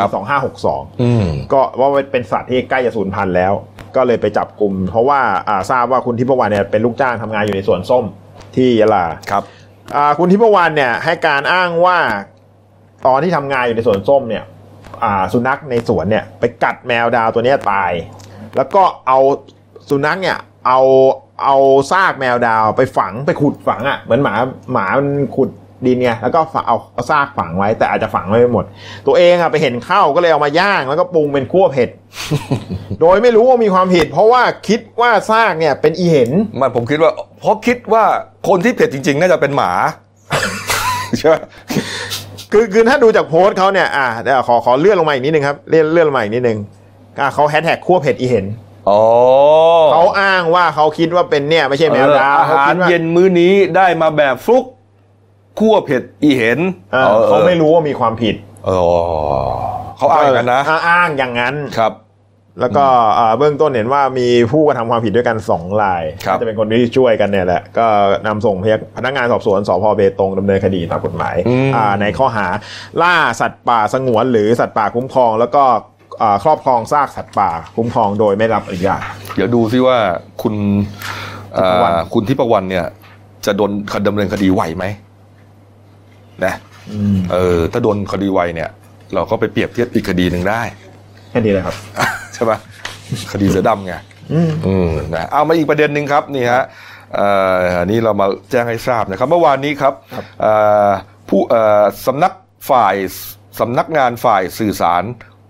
[0.48, 3.54] 2562 อืม ก็ว่าเป็นสัตว์ที่ใกล้จะสูญพันธุ์แล้ว
[3.96, 8.04] ก็เลยไปจับกลุ่ม เพราะว่าอ่าทราบว่าคุณทิพวรรณเนี่ยเป็นลูกจ้างทำงานอยู่ในสวนส้ม
[8.56, 9.42] ที่ยะลาครับ
[9.94, 11.98] อ่าคุณทิพวรรณเนี่ยให้การอ้างว่า
[13.06, 14.44] ตอนที่ทำงานอยู่ในสวนส้มเนี่ย
[15.04, 17.92] อ่าสุนัขในสวนเนี่ยไปกัดแมวดาวตัวเนี้ยตาย
[18.56, 19.18] แล้วก็เอา
[19.90, 20.80] สุนัขเนี่ยเอา
[21.44, 21.56] เอา
[21.92, 24.34] ซากแมวดาวไปฝังไปขุดฝังอะ่ะเหมือนหมา
[24.72, 25.50] หมามันขุด
[25.86, 28.64] ดินไงแล้วก็ฝังเอาเอาซากฝังไว้ แต่อาจจะฝังไว้ไม่หมด
[29.06, 31.88] ตัวเองอะ่ะไปเห็นเข้าก็เลยเอามาย่างแล้วก็ปรุงเป็นคั่วเผ็ด
[33.00, 38.04] โดยไม่รู้ว่ามีความผิด เพราะว่าคิดว่าซากเนี่ยเป็นอีเห็นมันผมคิดว่าเพราะคิดว่า
[38.48, 39.70] คนที่เผ็ดจริง ๆ น่าจะเป็นหมา
[41.18, 41.34] ใช่ไหม
[42.52, 46.58] คือคือถ้าดูจากโพสต์เขาเนี่ยอ่าเดี๋ยวขอขอเลื่อนลงมาอีกนิดนึงครับเลื่อนเลื่อนลงมาอีกนิดนึง
[47.20, 48.46] อ่าเขาแฮชแท็กคั่วเผ็ดอีเห็น
[48.88, 49.02] อ๋อ
[49.92, 54.64] เขาอ้างว่าเขาคิดว่าเป็นเนี่ยไม่ใช่แมวดาวเอออาหารคิดว่เย็นมื้อนี้ได้มาแบบฟลุก
[55.58, 56.58] คั่วเผ็ดอีเห็น
[56.92, 58.34] เออเขาไม่รู้ว่ามีความผิด
[58.66, 58.80] เออ
[59.96, 61.92] เขาอ้างอย่างนั้นนะเอออ้างอย่างนั้นครับ
[62.60, 62.86] แล้วก็
[63.18, 67.86] อ่าเบื้องต้นเห็นว่ามีผู้กระทำความผิดด้วยกันสองรายครับจะเป็นคนที่ช่วยกันเนี่ยแหละก็
[68.26, 68.56] นำส่ง
[68.96, 72.46] พนักงานสอบสวนสพเบตงดำเนินคดีตามกฎหมายอืมอ่าในข้อหา
[73.02, 75.64] ล่าสัตว์ป่าสงวนหรือสัตว์ป่าคุ้มครอง แล้วก็
[76.22, 79.02] อ่าครอบครองซากสัตว์ป่าคุ้มครองโดยไม่รับอนุญาต
[79.36, 79.98] เดี๋ยวดูซิว่า
[80.42, 80.54] คุณ
[81.54, 82.86] เอ่อทิพวรรณคุณทิพวรรณเนี่ย
[83.46, 83.70] จะโดน
[84.08, 84.84] ดำเนินคดีไหวไหม
[86.44, 86.54] นะ
[87.32, 88.70] เออ ถ้าโดนคดีไวเนี่ย
[89.14, 90.62] เราก็ไปเปรียบเทียบอีกคดีหนึ่งได้
[91.30, 91.76] แค่นี้เลยครับ
[92.34, 92.58] ใช่ปะ
[93.32, 93.94] คดีเสือดำไง
[94.32, 96.62] อืมอืมนะเอามาอีกประเด็นหนึ่งครับนี่ฮะ
[97.14, 100.52] เอ่ออันนี้เรามาแจ้งให้ทราบนะครับ เมื่อวานนี้ครับครับเอ่
[100.88, 100.90] อ
[101.28, 102.32] ผู้เอ่อสำนัก
[102.70, 102.94] ฝ่าย
[103.60, 105.02] สำนักงานฝ่ายสื่อสาร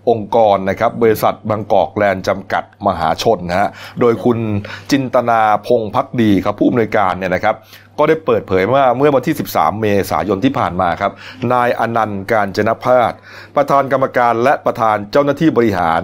[0.09, 4.37] องค์กรนะครับบริษัทบางกอกแลนด์จำกัดมหาชนนะฮะโดยคุณ
[4.91, 7.57] จินตนาพงพักดีครับผู้อำนวยการเนี่ยนะครับ
[7.99, 11.11] ก็ได้เปิดเผยว่าเมื่อวันที่ 13 เมษายนที่ผ่านมาครับ
[11.53, 13.13] นายอนันต์การจนพาส
[13.55, 16.01] ประธานกรรมการและประธานเจ้าหน้าที่บริหาร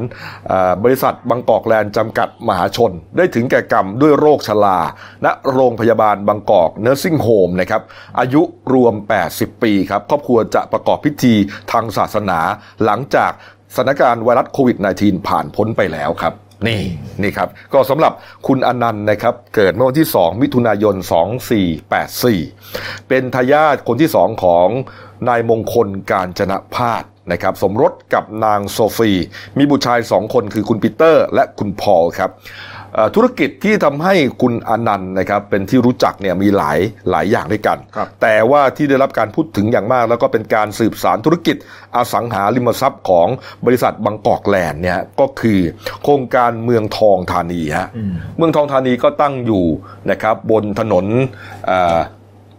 [0.84, 4.80] บริษัทบางกอกแลนด์จำกัดมหาชน ได้ถึงแก่กรรมด้วยโรคชรา
[5.26, 7.82] ณโรงพยาบาลบางกอกเนอร์ซิ่งโฮมนะครับ
[8.20, 8.42] อายุ
[8.74, 8.94] รวม
[9.30, 11.34] 80 ปีครับ ครอบครัวจะประกอบพิธี
[11.72, 12.40] ทางศาสนา
[12.86, 13.32] หลังจาก
[13.76, 16.34] สถานการณ์ไวรัสโควิด -19 ผ่านพ้นไปแล้วครับ
[16.68, 16.82] นี่
[17.22, 18.14] นี่ครับ ก็สำหรับ
[18.48, 20.96] คุณอนันต์นะครับ เกิดเมื่อวันที่ 2 มิถุนายน
[22.22, 24.68] 2484 เป็นทายาทคนที่สองของ
[25.30, 29.12] นายมงคลการจนะพาดนะครับสมรสกับนางโซฟี
[29.58, 32.32] มีบุตรชาย2คนคือคุณปีเตอร์และคุณพอลครับ
[33.16, 36.80] ธุรกิจที่ทำให้คุณอนันต์นะครับเป็นที่รู้จักเนี่ยมีหลาย
[37.10, 41.56] หลายอย่างด้วยกันครับแต่ว่าที่ได้รับการพูดถึงอย่างมาก แล้วก็เป็นการสืบสารธุรกิจ
[41.96, 43.28] อสังหาริมทรัพย์ของ
[43.66, 45.60] บริษัทบางกอกแลนด์เนี่ยก็คือ
[46.04, 47.90] โครงการเมืองทองธานีฮะ
[48.38, 49.66] เมืองทองธานีก็ตั้งอยู่
[50.12, 51.06] นะครับบนถนน
[51.68, 52.00] เอ่อ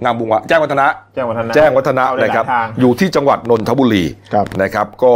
[0.03, 4.05] งามบุงวะแจ้งวัฒนะแจ้งวัฒนะแจ้งวัฒนะเข้าได้นะครับหลายทางอยู่ที่จังหวัดนนทบุรี
[4.35, 5.15] ครับนะครับ ก็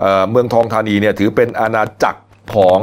[0.00, 2.20] เอ่อเมืองทองธานีเนี่ยถือเป็นอาณาจักร
[2.54, 2.80] ของ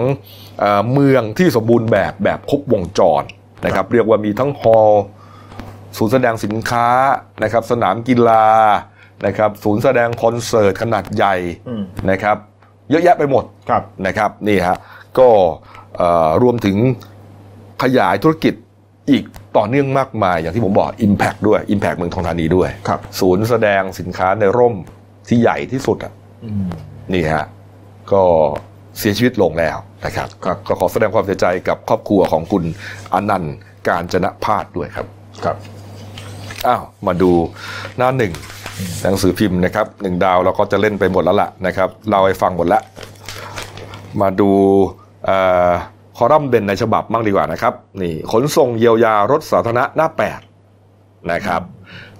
[0.60, 3.24] เอ่อเมืองที่สมบูรณ์แบบแบบครบวงจร
[3.66, 5.03] นะครับ เรียกว่ามีทั้งฮอลล์
[5.97, 6.88] ศูนย์แสดงสินค้า
[7.43, 8.47] นะครับ สนามกีฬา
[9.26, 11.36] นะครับ ศูนย์แสดงคอนเสิร์ตขนาดใหญ่
[11.70, 12.38] อืมนะครับ
[12.89, 14.78] เยอะแยะไปหมดครับนะครับนี่ฮะ
[15.20, 15.30] ก็
[15.97, 16.78] เอ่อรวมถึง
[17.84, 18.53] ขยายธุรกิจ
[19.10, 19.24] อีก
[19.58, 24.76] ต่อเนื่องมากมาย อย่างที่ผมบอก Impact ด้วย Impact เมืองทองธานีด้วยครับศูนย์แสดงสินค้าในร่ม
[25.28, 26.14] ที่ใหญ่ที่สุดอะ
[27.14, 27.45] นี่ฮะ
[28.12, 28.24] ก็
[28.99, 32.63] เสียชีวิตลงแล้ว นะครับครับก็ขอแสดงความเสียใจกับครอบครัวของคุณ
[33.13, 33.55] อนันต์
[33.87, 35.07] การจนะพาดด้วยครับ
[35.43, 35.57] ครับ
[36.67, 37.31] อ้าวมาดู
[37.97, 38.33] หน้าหนึ่ง
[39.03, 42.81] หนังสือพิมพ์นะครับหนึ่งดาวเราก็จะเล่นไปหมดแล้วล่ะนะครับเราให้ฟังหมดแล้ว
[44.21, 44.51] มาดู
[45.25, 45.37] เอ่
[45.69, 45.71] อ
[46.17, 50.39] คอลัมน์เด่นในฉบับบ้างดีกว่านะครับนี่ขนส่งเยียวยารถสาธารณะหน้าแปด
[51.31, 51.61] นะครับ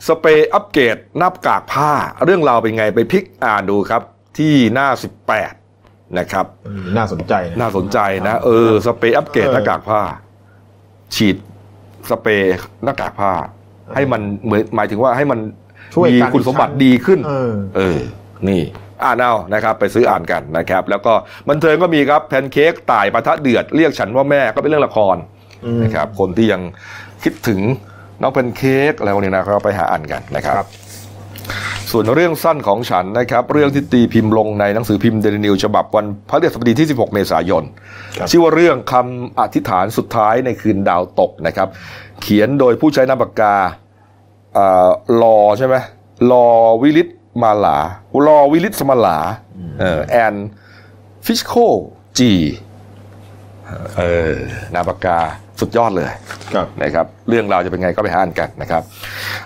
[0.08, 1.92] สเปรย์อัปเกรดหน้ากากผ้า
[2.24, 4.02] เรื่องราวเป็นไงไปพลิกอ่านดูครับ
[4.38, 4.88] ที่หน้า
[5.30, 5.67] 18
[6.20, 6.46] นะครับ
[6.98, 10.02] น่าสนใจนะน่าสนใจนะ เออ สเปรย์อัปเกรดเออหน้ากากผ้า
[11.16, 11.36] ฉีด
[12.10, 13.32] สเปรย์หน้ากากผ้า
[13.96, 15.40] ให้มันเหมือนหมายถึงว่าให้มัน
[15.96, 18.00] ช่วยมีกันคุณสมบัติดีขึ้นเออเออ
[18.50, 18.62] นี่
[19.04, 21.14] อ่านเอานะครับ ไปซื้ออ่านกันนะครับ แล้วก็
[21.50, 25.16] บันเทิงก็มีครับแพนเค้กต่ายปะทะเดือดเรียกฉันว่าแม่ก็เป็นเรื่องละคร
[25.66, 26.62] อืมนะครับ คนที่ยัง
[27.24, 27.60] คิดถึง
[28.22, 30.70] น้องแพนเค้กอะไรพวกนี้นะก็ไปหาอ่านกันนะครับครับ
[31.92, 37.64] ส่วนเรื่องสั้นของฉันนะครับ เรื่องที่ตีพิมพ์ลงในหนังสือพิมพ์เดลินิวฉบับวันพฤหัสบดีที่ 16 เมษายน
[38.18, 41.68] ครับชื่อว่าเรื่องคำอธิษฐานสุดท้ายในคืนดาวตกนะครับ
[42.22, 43.56] เขียนโดยผู้ใช้นามปากกา
[44.54, 44.90] เอ่อ
[45.22, 45.76] ลอใช่ไหม
[46.32, 46.48] ลอ
[46.82, 47.08] วิลิต
[47.42, 47.78] มาลา
[48.28, 49.18] ลอวิลิตสมาลา
[49.80, 50.36] เออแอน
[51.26, 51.54] ฟิชโค
[52.20, 52.32] จี
[53.98, 54.34] เออ
[54.74, 55.20] นามปากกา
[55.60, 56.10] สุดยอดเลย
[56.54, 58.82] ครับนะครับ เรื่องราวจะเป็นไงก็ไปหาอ่านกันนะครับ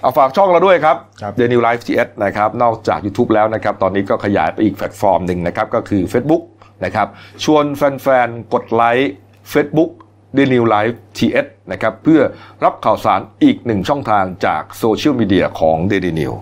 [0.02, 6.44] เอาฝากช่องเราด้วยครับครับ The New Life TS นะครับ นอกจาก YouTube แล้วนะครับ ตอนนี้ก็ขยายไปอีกแพลตฟอร์มหนึ่งนะครับ ก็คือ Facebook
[6.86, 7.08] นะครับ
[7.44, 9.14] ชวนแฟนๆ กดไลค์
[9.54, 9.92] Facebook
[10.38, 12.22] The New Life TS นะครับเพื่อ
[12.64, 16.34] รับข่าวสารอีกหนึ่งช่องทางจากโซเชียลมีเดียของ Daily New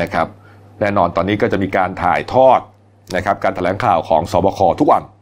[0.00, 0.26] นะครับ
[0.80, 2.60] แน่นอนตอนนี้ก็จะมีการถ่ายทอด
[3.16, 5.13] นะครับการแถลงข่าวของสบคทุกวันครับ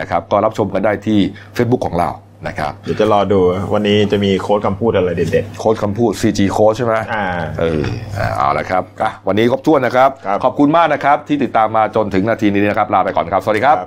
[0.00, 1.18] นะครับก็รับชมกันได้ที่
[1.56, 2.10] Facebook ของเรา
[2.46, 3.40] นะครับเดี๋ยวจะรอดู
[3.74, 7.24] วันนี้จะมีโค้ดคำพูดอะไรเด็ดโค้ดคำพูด CG โค้ดใช่ไหมๆอ่า
[7.60, 7.82] เออ
[8.18, 13.78] อ่าเอาละครับอะวันนี้ครบถ้วนนะครับครับ ขอบคุณมากนะครับที่ติดตามมาจนถึงนาทีนี้นะครับ ลาไปก่อนครับ สวัสดีครับ